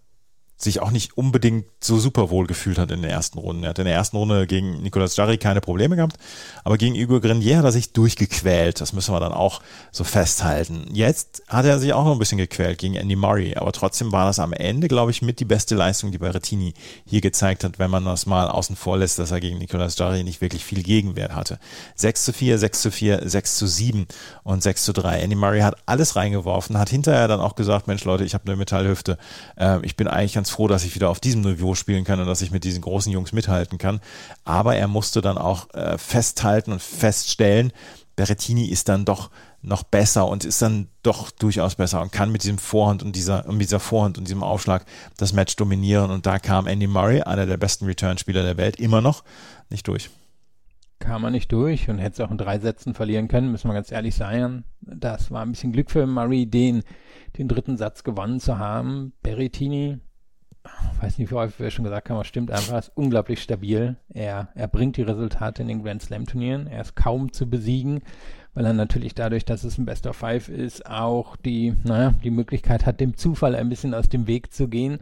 [0.58, 3.68] sich auch nicht unbedingt so super wohl gefühlt hat in der ersten Runde.
[3.68, 6.18] Er hat in der ersten Runde gegen Nicolas Jarry keine Probleme gehabt,
[6.64, 8.80] aber gegen Hugo Grenier hat er sich durchgequält.
[8.80, 10.88] Das müssen wir dann auch so festhalten.
[10.94, 14.26] Jetzt hat er sich auch noch ein bisschen gequält gegen Andy Murray, aber trotzdem war
[14.26, 16.74] das am Ende, glaube ich, mit die beste Leistung, die Berrettini
[17.06, 20.24] hier gezeigt hat, wenn man das mal außen vor lässt, dass er gegen Nicolas Jarry
[20.24, 21.60] nicht wirklich viel Gegenwert hatte.
[21.96, 24.08] 6 zu 4, 6 zu 4, 6 zu 7
[24.44, 25.20] und 6 zu 3.
[25.20, 28.56] Andy Murray hat alles reingeworfen, hat hinterher dann auch gesagt, Mensch Leute, ich habe eine
[28.56, 29.18] Metallhüfte,
[29.58, 32.20] äh, ich bin eigentlich ganz ganz froh, dass ich wieder auf diesem Niveau spielen kann
[32.20, 34.00] und dass ich mit diesen großen Jungs mithalten kann.
[34.44, 37.72] Aber er musste dann auch äh, festhalten und feststellen,
[38.16, 39.32] Berrettini ist dann doch
[39.64, 43.52] noch besser und ist dann doch durchaus besser und kann mit diesem Vorhand und dieser,
[43.52, 44.86] mit dieser Vorhand und diesem Aufschlag
[45.18, 46.12] das Match dominieren.
[46.12, 49.24] Und da kam Andy Murray, einer der besten Return-Spieler der Welt, immer noch
[49.72, 50.12] nicht durch.
[51.00, 53.74] Kam er nicht durch und hätte es auch in drei Sätzen verlieren können, müssen wir
[53.74, 54.64] ganz ehrlich sein.
[54.80, 56.84] Das war ein bisschen Glück für Murray, den,
[57.40, 59.12] den dritten Satz gewonnen zu haben.
[59.24, 60.00] Berrettini
[61.02, 63.96] weiß nicht, wie häufig wir schon gesagt haben, aber stimmt einfach, ist unglaublich stabil.
[64.14, 66.68] Er, er bringt die Resultate in den Grand Slam Turnieren.
[66.68, 68.02] Er ist kaum zu besiegen,
[68.54, 72.32] weil er natürlich dadurch, dass es ein Best of Five ist, auch die, naja, die
[72.32, 75.00] Möglichkeit hat, dem Zufall ein bisschen aus dem Weg zu gehen.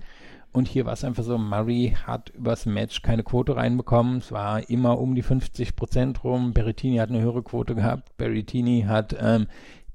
[0.54, 4.18] Und hier war es einfach so, Murray hat übers Match keine Quote reinbekommen.
[4.18, 6.54] Es war immer um die 50 Prozent rum.
[6.54, 8.16] Berrettini hat eine höhere Quote gehabt.
[8.18, 9.48] Berrettini hat ähm,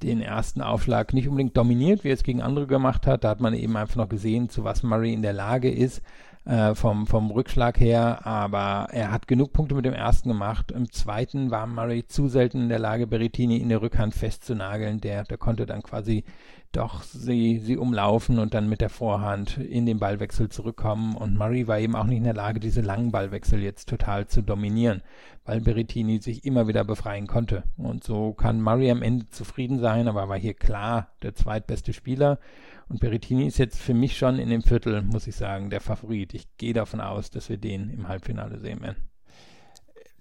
[0.03, 3.25] den ersten Aufschlag nicht unbedingt dominiert, wie er es gegen andere gemacht hat.
[3.25, 6.03] Da hat man eben einfach noch gesehen, zu was Murray in der Lage ist
[6.45, 8.27] äh, vom, vom Rückschlag her.
[8.27, 10.73] Aber er hat genug Punkte mit dem ersten gemacht.
[10.73, 15.01] Im zweiten war Murray zu selten in der Lage, Berrettini in der Rückhand festzunageln.
[15.01, 16.25] Der, der konnte dann quasi
[16.73, 21.17] doch sie, sie umlaufen und dann mit der Vorhand in den Ballwechsel zurückkommen.
[21.17, 24.43] Und Murray war eben auch nicht in der Lage, diese langen Ballwechsel jetzt total zu
[24.43, 25.03] dominieren,
[25.45, 27.65] weil Berrettini sich immer wieder befreien konnte.
[27.77, 32.39] Und so kann Murray am Ende zufrieden sein, aber war hier klar der zweitbeste Spieler.
[32.89, 36.35] Und Berrettini ist jetzt für mich schon in dem Viertel, muss ich sagen, der Favorit.
[36.35, 39.09] Ich gehe davon aus, dass wir den im Halbfinale sehen werden.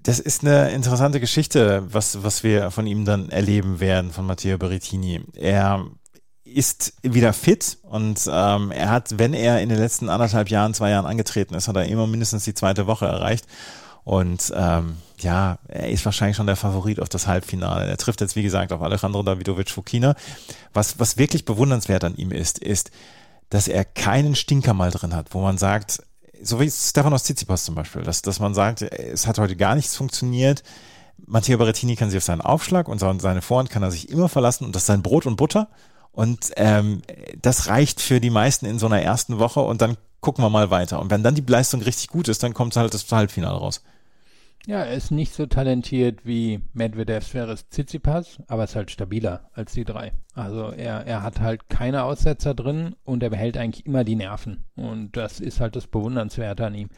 [0.03, 4.57] Das ist eine interessante Geschichte, was, was wir von ihm dann erleben werden, von Matteo
[4.57, 5.25] Berrettini.
[5.33, 5.85] Er
[6.53, 10.89] ist wieder fit und ähm, er hat, wenn er in den letzten anderthalb Jahren, zwei
[10.89, 13.45] Jahren angetreten ist, hat er immer mindestens die zweite Woche erreicht.
[14.03, 17.85] Und ähm, ja, er ist wahrscheinlich schon der Favorit auf das Halbfinale.
[17.87, 20.15] Er trifft jetzt, wie gesagt, auf Alejandro Davidovic Fukina.
[20.71, 22.89] Was, was wirklich bewundernswert an ihm ist, ist,
[23.49, 26.01] dass er keinen Stinker mal drin hat, wo man sagt,
[26.41, 29.97] so wie Stefanos Tsitsipas zum Beispiel, dass, dass man sagt, es hat heute gar nichts
[29.97, 30.63] funktioniert.
[31.25, 34.65] Matteo Berrettini kann sich auf seinen Aufschlag und seine Vorhand kann er sich immer verlassen
[34.65, 35.67] und das ist sein Brot und Butter.
[36.17, 37.03] Und ähm,
[37.39, 40.71] das reicht für die meisten in so einer ersten Woche und dann gucken wir mal
[40.71, 40.99] weiter.
[40.99, 43.83] Und wenn dann die Leistung richtig gut ist, dann kommt halt das Halbfinale raus.
[44.65, 49.73] Ja, er ist nicht so talentiert wie Medvedev Sveres Tsitsipas, aber ist halt stabiler als
[49.73, 50.11] die drei.
[50.37, 54.65] Also er, er hat halt keine Aussetzer drin und er behält eigentlich immer die Nerven.
[54.75, 56.89] Und das ist halt das Bewundernswerte an ihm.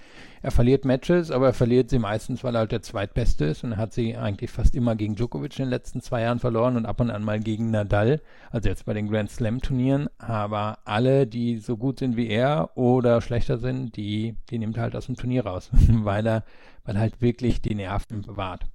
[0.41, 3.71] Er verliert Matches, aber er verliert sie meistens, weil er halt der Zweitbeste ist und
[3.71, 6.85] er hat sie eigentlich fast immer gegen Djokovic in den letzten zwei Jahren verloren und
[6.85, 8.19] ab und an mal gegen Nadal,
[8.51, 10.09] also jetzt bei den Grand Slam Turnieren.
[10.17, 14.83] Aber alle, die so gut sind wie er oder schlechter sind, die, die nimmt er
[14.83, 16.43] halt aus dem Turnier raus, weil er
[16.83, 18.65] weil halt wirklich die Nerven bewahrt.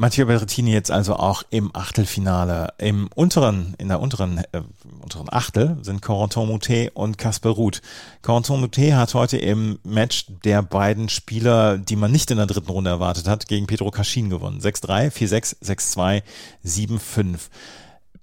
[0.00, 2.72] Matteo Berrettini jetzt also auch im Achtelfinale.
[2.78, 4.62] Im unteren, in der unteren, äh,
[5.02, 7.82] unteren Achtel sind Corentin Moutet und Casper Ruth.
[8.22, 12.70] Corentin Moutet hat heute im Match der beiden Spieler, die man nicht in der dritten
[12.70, 14.62] Runde erwartet hat, gegen Pedro Caschin gewonnen.
[14.62, 16.22] 6-3, 4-6, 6-2,
[16.64, 17.38] 7-5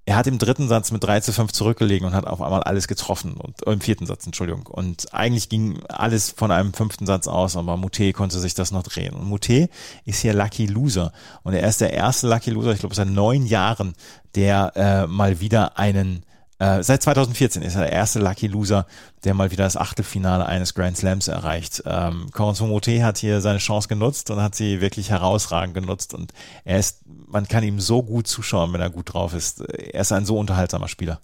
[0.08, 2.88] er hat im dritten Satz mit 3 zu 5 zurückgelegen und hat auf einmal alles
[2.88, 4.64] getroffen und äh, im vierten Satz, Entschuldigung.
[4.64, 8.84] Und eigentlich ging alles von einem fünften Satz aus, aber Mute konnte sich das noch
[8.84, 9.12] drehen.
[9.12, 9.68] Und Mute
[10.06, 13.44] ist hier Lucky Loser und er ist der erste Lucky Loser, ich glaube seit neun
[13.44, 13.92] Jahren,
[14.34, 16.24] der äh, mal wieder einen
[16.58, 18.86] äh, seit 2014 ist er der erste Lucky Loser,
[19.24, 21.82] der mal wieder das Achtelfinale eines Grand Slams erreicht.
[21.86, 26.32] Ähm, Corentin Moté hat hier seine Chance genutzt und hat sie wirklich herausragend genutzt und
[26.64, 29.60] er ist, man kann ihm so gut zuschauen, wenn er gut drauf ist.
[29.60, 31.20] Er ist ein so unterhaltsamer Spieler.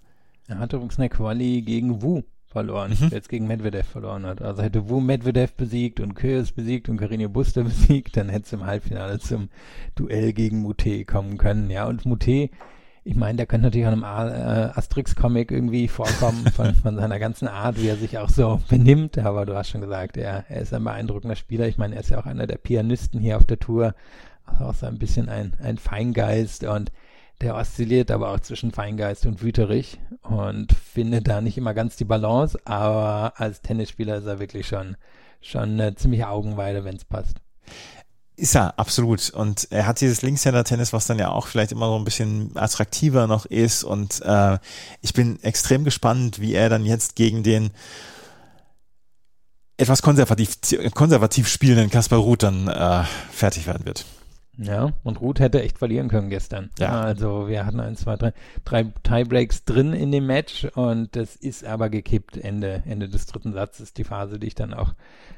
[0.47, 3.11] Er hat übrigens eine Quali gegen Wu verloren, mhm.
[3.11, 4.41] der jetzt gegen Medvedev verloren hat.
[4.41, 8.53] Also hätte Wu Medvedev besiegt und Kyrgios besiegt und Carino Buster besiegt, dann hätte es
[8.53, 9.49] im Halbfinale zum
[9.97, 11.71] Duell gegen Mute kommen können.
[11.71, 12.51] Ja, und Mute
[13.07, 17.49] ich meine, der könnte natürlich auch einem äh, Asterix-Comic irgendwie vorkommen von, von seiner ganzen
[17.49, 19.19] Art, wie er sich auch so benimmt.
[19.19, 21.69] Aber du hast schon gesagt, er, er ist ein beeindruckender Spieler.
[21.69, 23.95] Ich meine, er ist ja auch einer der Pianisten hier auf der Tour.
[24.47, 26.91] Also auch so ein bisschen ein, ein Feingeist und
[27.41, 32.05] der oszilliert aber auch zwischen Feingeist und wüterig und findet da nicht immer ganz die
[32.05, 34.97] Balance, aber als Tennisspieler ist er wirklich schon,
[35.41, 37.41] schon eine ziemliche Augenweide, wenn es passt.
[38.37, 39.31] Ist er, absolut.
[39.31, 43.29] Und er hat dieses Linkshänder-Tennis, was dann ja auch vielleicht immer so ein bisschen attraktiver
[43.29, 43.85] noch ist.
[43.85, 44.59] Und äh,
[45.03, 47.71] ich bin extrem gespannt, wie er dann jetzt gegen den
[49.77, 50.57] etwas konservativ,
[50.95, 54.05] konservativ spielenden Kaspar Ruth dann äh, fertig werden wird.
[54.57, 56.71] Ja, und Ruth hätte echt verlieren können gestern.
[56.79, 57.01] Ja.
[57.01, 58.33] Also wir hatten ein, zwei, drei,
[58.65, 63.53] drei Tiebreaks drin in dem Match und das ist aber gekippt Ende, Ende des dritten
[63.53, 64.95] Satzes, die Phase, die ich dann auch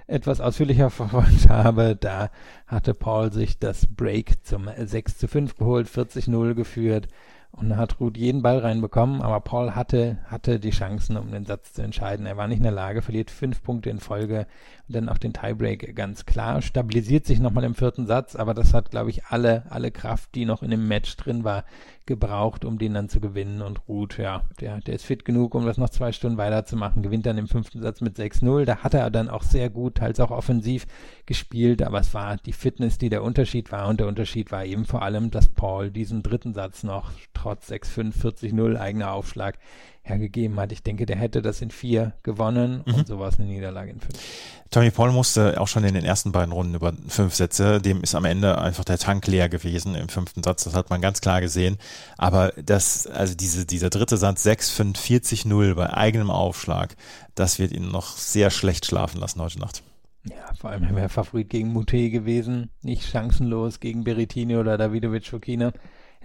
[0.06, 1.96] etwas ausführlicher verfolgt habe.
[1.96, 2.30] Da
[2.66, 7.08] hatte Paul sich das Break zum 6 zu 5 geholt, 40-0 geführt
[7.56, 11.46] und da hat Ruth jeden Ball reinbekommen, aber Paul hatte, hatte die Chancen, um den
[11.46, 12.26] Satz zu entscheiden.
[12.26, 14.46] Er war nicht in der Lage, verliert fünf Punkte in Folge
[14.86, 18.74] und dann auch den Tiebreak ganz klar, stabilisiert sich nochmal im vierten Satz, aber das
[18.74, 21.64] hat, glaube ich, alle, alle Kraft, die noch in dem Match drin war,
[22.06, 23.62] gebraucht, um den dann zu gewinnen.
[23.62, 27.26] Und Ruth, ja, der, der ist fit genug, um das noch zwei Stunden weiterzumachen, gewinnt
[27.26, 28.64] dann im fünften Satz mit 6-0.
[28.64, 30.86] Da hat er dann auch sehr gut, teils auch offensiv
[31.26, 33.88] gespielt, aber es war die Fitness, die der Unterschied war.
[33.88, 38.14] Und der Unterschied war eben vor allem, dass Paul diesen dritten Satz noch trotz 6-5,
[38.20, 39.58] 40-0 eigener Aufschlag
[40.06, 40.72] hergegeben hat.
[40.72, 42.94] Ich denke, der hätte das in vier gewonnen mhm.
[42.94, 44.18] und sowas eine Niederlage in fünf.
[44.70, 47.80] Tommy Paul musste auch schon in den ersten beiden Runden über fünf Sätze.
[47.80, 50.64] Dem ist am Ende einfach der Tank leer gewesen im fünften Satz.
[50.64, 51.78] Das hat man ganz klar gesehen.
[52.18, 56.96] Aber das, also diese, dieser dritte Satz 6, 5, 40, 0 bei eigenem Aufschlag,
[57.34, 59.82] das wird ihn noch sehr schlecht schlafen lassen heute Nacht.
[60.28, 65.72] Ja, vor allem wäre Favorit gegen Mute gewesen, nicht chancenlos gegen Berettini oder Davidovic Fokina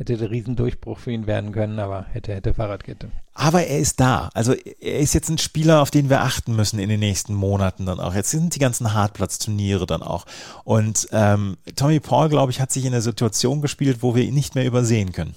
[0.02, 3.12] hätte der Riesendurchbruch für ihn werden können, aber hätte, hätte Fahrradkette.
[3.36, 4.30] Aber er ist da.
[4.34, 7.86] Also er ist jetzt ein Spieler, auf den wir achten müssen in den nächsten Monaten
[7.86, 8.16] dann auch.
[8.16, 10.26] Jetzt sind die ganzen Hartplatzturniere dann auch.
[10.64, 14.34] Und ähm, Tommy Paul, glaube ich, hat sich in eine Situation gespielt, wo wir ihn
[14.34, 15.36] nicht mehr übersehen können.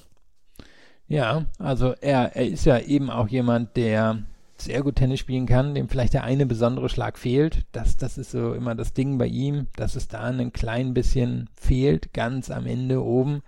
[1.09, 4.23] Ja, also er, er ist ja eben auch jemand, der
[4.57, 7.67] sehr gut Tennis spielen kann, dem vielleicht der eine besondere Schlag fehlt.
[7.73, 11.51] Das, das ist so immer das Ding bei ihm, dass es da ein klein bisschen
[11.55, 13.43] fehlt, ganz am Ende oben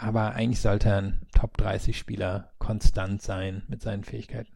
[0.00, 4.50] aber eigentlich sollte ein Top 30 Spieler konstant sein mit seinen Fähigkeiten.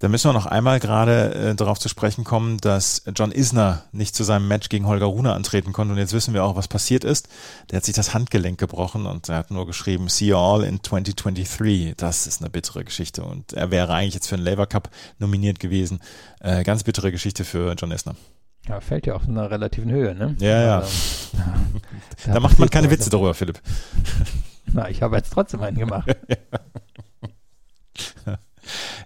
[0.00, 4.14] Da müssen wir noch einmal gerade äh, darauf zu sprechen kommen, dass John Isner nicht
[4.14, 5.92] zu seinem Match gegen Holger Rune antreten konnte.
[5.92, 7.28] Und jetzt wissen wir auch, was passiert ist.
[7.70, 10.82] Der hat sich das Handgelenk gebrochen und er hat nur geschrieben, see you all in
[10.82, 11.94] 2023.
[11.96, 13.24] Das ist eine bittere Geschichte.
[13.24, 16.00] Und er wäre eigentlich jetzt für den Labour Cup nominiert gewesen.
[16.40, 18.14] Äh, ganz bittere Geschichte für John Isner.
[18.68, 20.36] Ja, fällt ja auf einer relativen Höhe, ne?
[20.40, 20.78] Ja, ja.
[20.78, 21.36] Also,
[22.26, 23.60] da, da macht man keine Witze darüber, Philipp.
[24.72, 26.08] Na, ich habe jetzt trotzdem einen gemacht.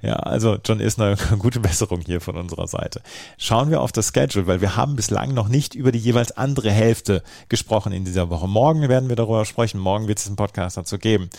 [0.02, 3.02] Ja, also John Isner, gute Besserung hier von unserer Seite.
[3.36, 6.70] Schauen wir auf das Schedule, weil wir haben bislang noch nicht über die jeweils andere
[6.70, 8.46] Hälfte gesprochen in dieser Woche.
[8.46, 9.80] Morgen werden wir darüber sprechen.
[9.80, 11.30] Morgen wird es einen Podcast dazu geben.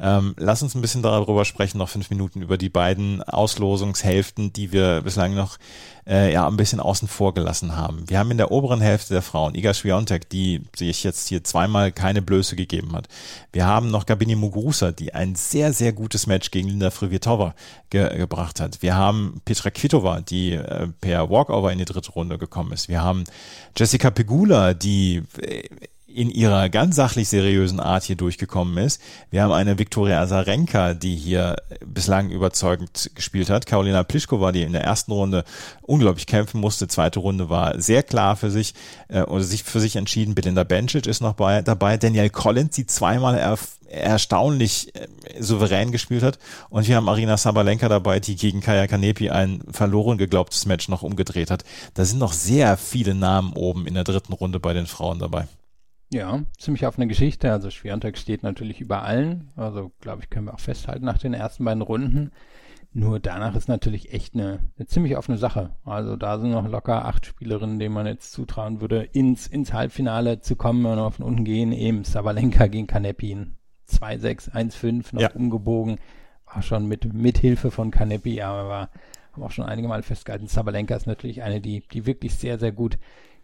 [0.00, 4.72] Ähm, lass uns ein bisschen darüber sprechen, noch fünf Minuten über die beiden Auslosungshälften, die
[4.72, 5.58] wir bislang noch
[6.08, 8.08] äh, ja ein bisschen außen vor gelassen haben.
[8.08, 11.92] Wir haben in der oberen Hälfte der Frauen Iga Swiatek, die sich jetzt hier zweimal
[11.92, 13.08] keine Blöße gegeben hat.
[13.52, 17.54] Wir haben noch Gabini Muguruza, die ein sehr, sehr gutes Match gegen Linda Frivitova
[17.90, 18.80] ge gebracht hat.
[18.82, 22.88] Wir haben Petra Kvitova, die äh, per Walkover in die dritte Runde gekommen ist.
[22.88, 23.24] Wir haben
[23.76, 25.68] Jessica Pegula, die äh,
[26.08, 29.00] in ihrer ganz sachlich seriösen Art hier durchgekommen ist.
[29.30, 33.66] Wir haben eine Viktoria Azarenka, die hier bislang überzeugend gespielt hat.
[33.66, 35.44] Karolina Pliskova, die in der ersten Runde
[35.82, 36.88] unglaublich kämpfen musste.
[36.88, 38.74] Zweite Runde war sehr klar für sich
[39.08, 40.34] äh, oder sich für sich entschieden.
[40.34, 41.98] Belinda Bencic ist noch bei, dabei.
[41.98, 45.08] Danielle Collins, die zweimal erf erstaunlich äh,
[45.40, 46.38] souverän gespielt hat.
[46.70, 51.02] Und wir haben Marina Sabalenka dabei, die gegen Kaya Kanepi ein verloren geglaubtes Match noch
[51.02, 51.64] umgedreht hat.
[51.94, 55.48] Da sind noch sehr viele Namen oben in der dritten Runde bei den Frauen dabei.
[56.10, 57.52] Ja, ziemlich offene Geschichte.
[57.52, 59.50] Also Schwiontek steht natürlich über allen.
[59.56, 62.32] Also glaube ich, können wir auch festhalten nach den ersten beiden Runden.
[62.94, 65.70] Nur danach ist natürlich echt eine, eine ziemlich offene Sache.
[65.84, 70.40] Also da sind noch locker acht Spielerinnen, denen man jetzt zutrauen würde, ins, ins Halbfinale
[70.40, 71.72] zu kommen und auf von unten gehen.
[71.72, 73.56] Eben Sabalenka gegen Kanepin.
[73.90, 75.30] 2-6, 1-5 noch ja.
[75.32, 75.98] umgebogen.
[76.46, 78.90] War schon mit, mit Hilfe von Kanepi, aber war,
[79.32, 80.46] haben auch schon einige Mal festgehalten.
[80.46, 82.98] Sabalenka ist natürlich eine, die, die wirklich sehr, sehr gut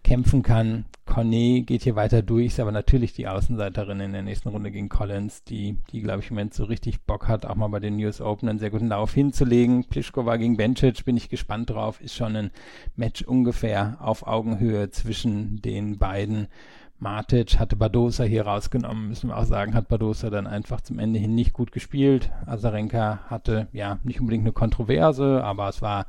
[0.05, 0.85] kämpfen kann.
[1.07, 4.89] Cornet geht hier weiter durch, ist aber natürlich die Außenseiterin in der nächsten Runde gegen
[4.89, 7.97] Collins, die, die glaube ich im Moment so richtig Bock hat, auch mal bei den
[7.97, 9.85] News Open einen sehr guten Lauf hinzulegen.
[9.85, 12.51] Pliskova gegen Bencic bin ich gespannt drauf, ist schon ein
[12.97, 16.49] Match ungefähr auf Augenhöhe zwischen den beiden.
[16.99, 21.19] Matic hatte Badosa hier rausgenommen, müssen wir auch sagen, hat Badosa dann einfach zum Ende
[21.19, 22.31] hin nicht gut gespielt.
[22.47, 26.07] Azarenka hatte ja nicht unbedingt eine Kontroverse, aber es war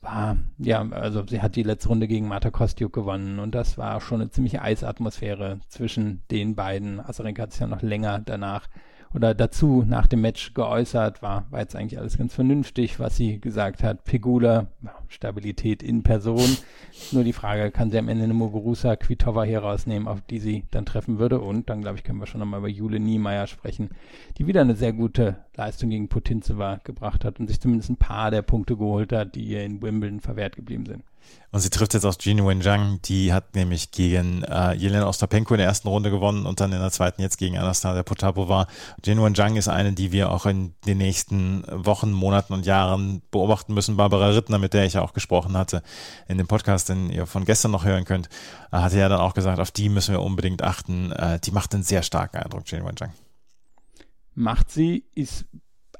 [0.00, 4.00] war, ja, also sie hat die letzte Runde gegen Marta Kostiuk gewonnen und das war
[4.00, 7.00] schon eine ziemliche Eisatmosphäre zwischen den beiden.
[7.00, 8.68] Azarenka hat sich ja noch länger danach
[9.16, 13.40] oder dazu nach dem Match geäußert, war, war jetzt eigentlich alles ganz vernünftig, was sie
[13.40, 14.04] gesagt hat.
[14.04, 14.66] Pegula,
[15.08, 16.58] Stabilität in Person.
[17.12, 20.64] Nur die Frage, kann sie am Ende eine Muguruza Kvitova hier rausnehmen, auf die sie
[20.70, 21.40] dann treffen würde?
[21.40, 23.88] Und dann, glaube ich, können wir schon nochmal über Jule Niemeyer sprechen,
[24.36, 28.30] die wieder eine sehr gute Leistung gegen Putintseva gebracht hat und sich zumindest ein paar
[28.30, 31.02] der Punkte geholt hat, die ihr in Wimbledon verwehrt geblieben sind.
[31.52, 35.58] Und sie trifft jetzt auf Jin Wenjiang, die hat nämlich gegen äh, Jelena Ostapenko in
[35.58, 38.66] der ersten Runde gewonnen und dann in der zweiten jetzt gegen Anastasia Potapova.
[39.02, 43.74] Jin Wenjiang ist eine, die wir auch in den nächsten Wochen, Monaten und Jahren beobachten
[43.74, 43.96] müssen.
[43.96, 45.82] Barbara Rittner, mit der ich ja auch gesprochen hatte,
[46.28, 48.28] in dem Podcast, den ihr von gestern noch hören könnt,
[48.72, 51.12] äh, hatte ja dann auch gesagt, auf die müssen wir unbedingt achten.
[51.12, 53.12] Äh, die macht einen sehr starken Eindruck, Jin Wenjiang.
[54.34, 55.46] Macht sie, ist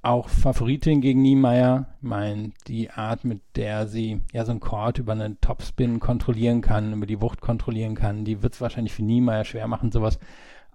[0.07, 1.87] auch Favoritin gegen Niemeyer.
[1.99, 6.61] Ich meine, die Art, mit der sie ja so ein Court über einen Topspin kontrollieren
[6.61, 10.19] kann, über die Wucht kontrollieren kann, die wird es wahrscheinlich für Niemeyer schwer machen, sowas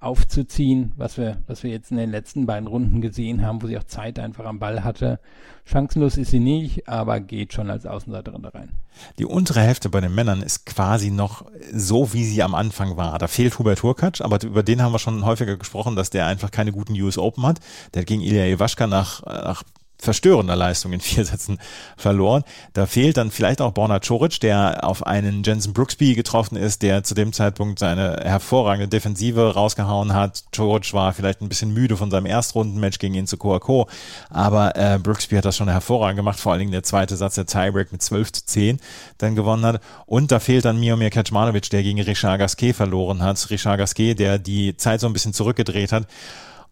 [0.02, 3.78] aufzuziehen, was wir, was wir jetzt in den letzten beiden Runden gesehen haben, wo sie
[3.78, 5.20] auch Zeit einfach am Ball hatte.
[5.64, 8.72] Chancenlos ist sie nicht, aber geht schon als Außenseiterin da rein.
[9.20, 13.20] Die untere Hälfte bei den Männern ist quasi noch so, wie sie am Anfang war.
[13.20, 16.50] Da fehlt Hubert Hurkacz, aber über den haben wir schon häufiger gesprochen, dass der einfach
[16.50, 17.60] keine guten US Open hat.
[17.94, 19.64] Der hat gegen Ilya Iwaschka nach, nach
[20.02, 21.60] verstörender Leistung in vier Sätzen
[21.96, 22.44] verloren.
[22.74, 27.04] Da fehlt dann vielleicht auch Borna Coric, der auf einen Jensen Brooksby getroffen ist, der
[27.04, 30.44] zu dem Zeitpunkt seine hervorragende Defensive rausgehauen hat.
[30.56, 33.88] Coric war vielleicht ein bisschen müde von seinem Erstrundenmatch gegen ihn zu Coaco,
[34.30, 37.46] aber äh, Brooksby hat das schon hervorragend gemacht, vor allen Dingen der zweite Satz der
[37.46, 38.80] Tiebreak mit 12 zu 10
[39.20, 39.82] dann gewonnen hat.
[40.08, 43.50] Und da fehlt dann Miomir Kaczmanowicz, der gegen Richard Gasquet verloren hat.
[43.52, 46.08] Richard Gasquet, der die Zeit so ein bisschen zurückgedreht hat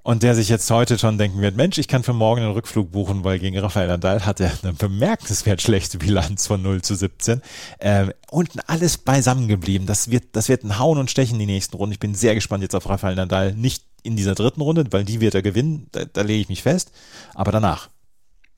[0.01, 2.91] und der sich jetzt heute schon denken wird, Mensch, ich kann für morgen einen Rückflug
[2.91, 7.41] buchen, weil gegen Rafael Nadal hat er eine bemerkenswert schlechte Bilanz von 0 zu 17.
[7.79, 9.85] Ähm, unten alles beisammen geblieben.
[9.85, 11.93] Das wird, das wird ein Hauen und Stechen in die nächsten Runden.
[11.93, 13.53] Ich bin sehr gespannt jetzt auf Rafael Nadal.
[13.53, 15.87] Nicht in dieser dritten Runde, weil die wird er gewinnen.
[15.91, 16.91] Da, da lege ich mich fest.
[17.33, 17.89] Aber danach.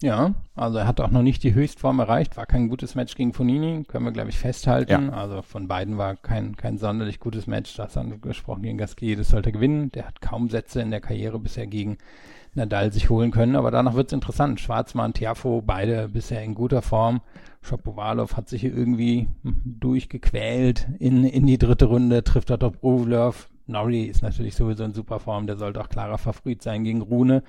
[0.01, 3.33] Ja, also er hat auch noch nicht die Höchstform erreicht, war kein gutes Match gegen
[3.33, 5.09] Fonini, können wir glaube ich festhalten.
[5.09, 5.13] Ja.
[5.13, 9.15] Also von beiden war kein, kein sonderlich gutes Match, das haben wir gesprochen gegen Gasquet,
[9.15, 9.91] das sollte gewinnen.
[9.91, 11.99] Der hat kaum Sätze in der Karriere bisher gegen
[12.55, 14.59] Nadal sich holen können, aber danach wird's interessant.
[14.59, 17.21] Schwarzmann, Tiafo, beide bisher in guter Form.
[17.61, 23.49] Shapovalov hat sich hier irgendwie durchgequält in, in die dritte Runde, trifft dort auf Ruvlov.
[23.67, 27.43] Norrie ist natürlich sowieso in super Form, der sollte auch klarer Favorit sein gegen Rune.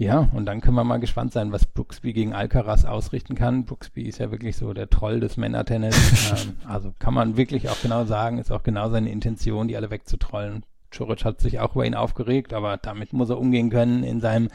[0.00, 3.66] Ja, und dann können wir mal gespannt sein, was Brooksby gegen Alcaraz ausrichten kann.
[3.66, 5.94] Brooksby ist ja wirklich so der Troll des Männertennis.
[6.46, 9.90] ähm, also kann man wirklich auch genau sagen, ist auch genau seine Intention, die alle
[9.90, 10.64] wegzutrollen.
[10.90, 14.48] Choric hat sich auch über ihn aufgeregt, aber damit muss er umgehen können in seinem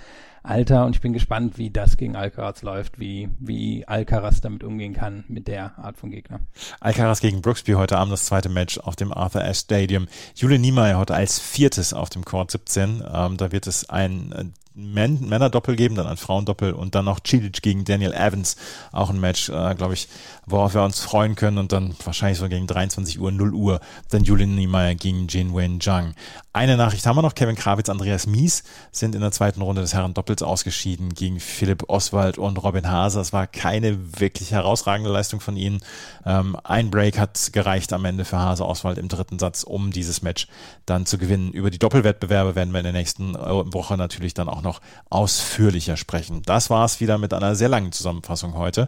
[0.45, 4.93] Alter und ich bin gespannt, wie das gegen Alcaraz läuft, wie, wie Alcaraz damit umgehen
[4.93, 6.39] kann mit der Art von Gegner.
[6.79, 10.07] Alcaraz gegen Brooksby heute Abend das zweite Match auf dem Arthur Ashe Stadium.
[10.35, 13.03] Jule Niemeyer heute als viertes auf dem Court 17.
[13.11, 17.61] Ähm, da wird es ein äh, Männerdoppel geben, dann ein Frauendoppel und dann noch Cilic
[17.61, 18.57] gegen Daniel Evans,
[18.91, 20.09] auch ein Match, äh, glaube ich,
[20.45, 23.79] worauf wir uns freuen können und dann wahrscheinlich so gegen 23 Uhr, 0 Uhr,
[24.09, 26.13] dann Julian Niemeyer gegen Jin Wen Zhang.
[26.51, 29.93] Eine Nachricht haben wir noch, Kevin Krawitz, Andreas Mies sind in der zweiten Runde des
[30.36, 33.19] Herren-Doppels ausgeschieden gegen Philipp Oswald und Robin Haase.
[33.19, 35.79] Es war keine wirklich herausragende Leistung von ihnen.
[36.25, 40.21] Ähm, ein Break hat gereicht am Ende für Hase Oswald im dritten Satz, um dieses
[40.21, 40.47] Match
[40.86, 41.51] dann zu gewinnen.
[41.51, 45.97] Über die Doppelwettbewerbe werden wir in der nächsten äh, Woche natürlich dann auch noch ausführlicher
[45.97, 46.41] sprechen.
[46.45, 48.88] Das war es wieder mit einer sehr langen Zusammenfassung heute.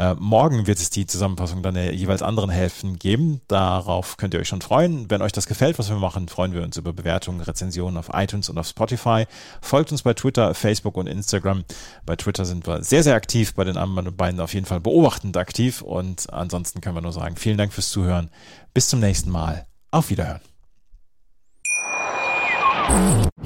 [0.00, 3.42] Äh, morgen wird es die Zusammenfassung dann der jeweils anderen Hälften geben.
[3.48, 5.10] Darauf könnt ihr euch schon freuen.
[5.10, 8.48] Wenn euch das gefällt, was wir machen, freuen wir uns über Bewertungen, Rezensionen auf iTunes
[8.48, 9.26] und auf Spotify.
[9.60, 11.64] Folgt uns bei Twitter, Facebook und Instagram.
[12.06, 15.36] Bei Twitter sind wir sehr, sehr aktiv, bei den anderen beiden auf jeden Fall beobachtend
[15.36, 15.82] aktiv.
[15.82, 18.30] Und ansonsten können wir nur sagen, vielen Dank fürs Zuhören.
[18.72, 19.66] Bis zum nächsten Mal.
[19.90, 20.40] Auf Wiederhören.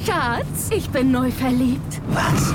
[0.06, 2.00] Schatz, ich bin neu verliebt.
[2.10, 2.54] Was?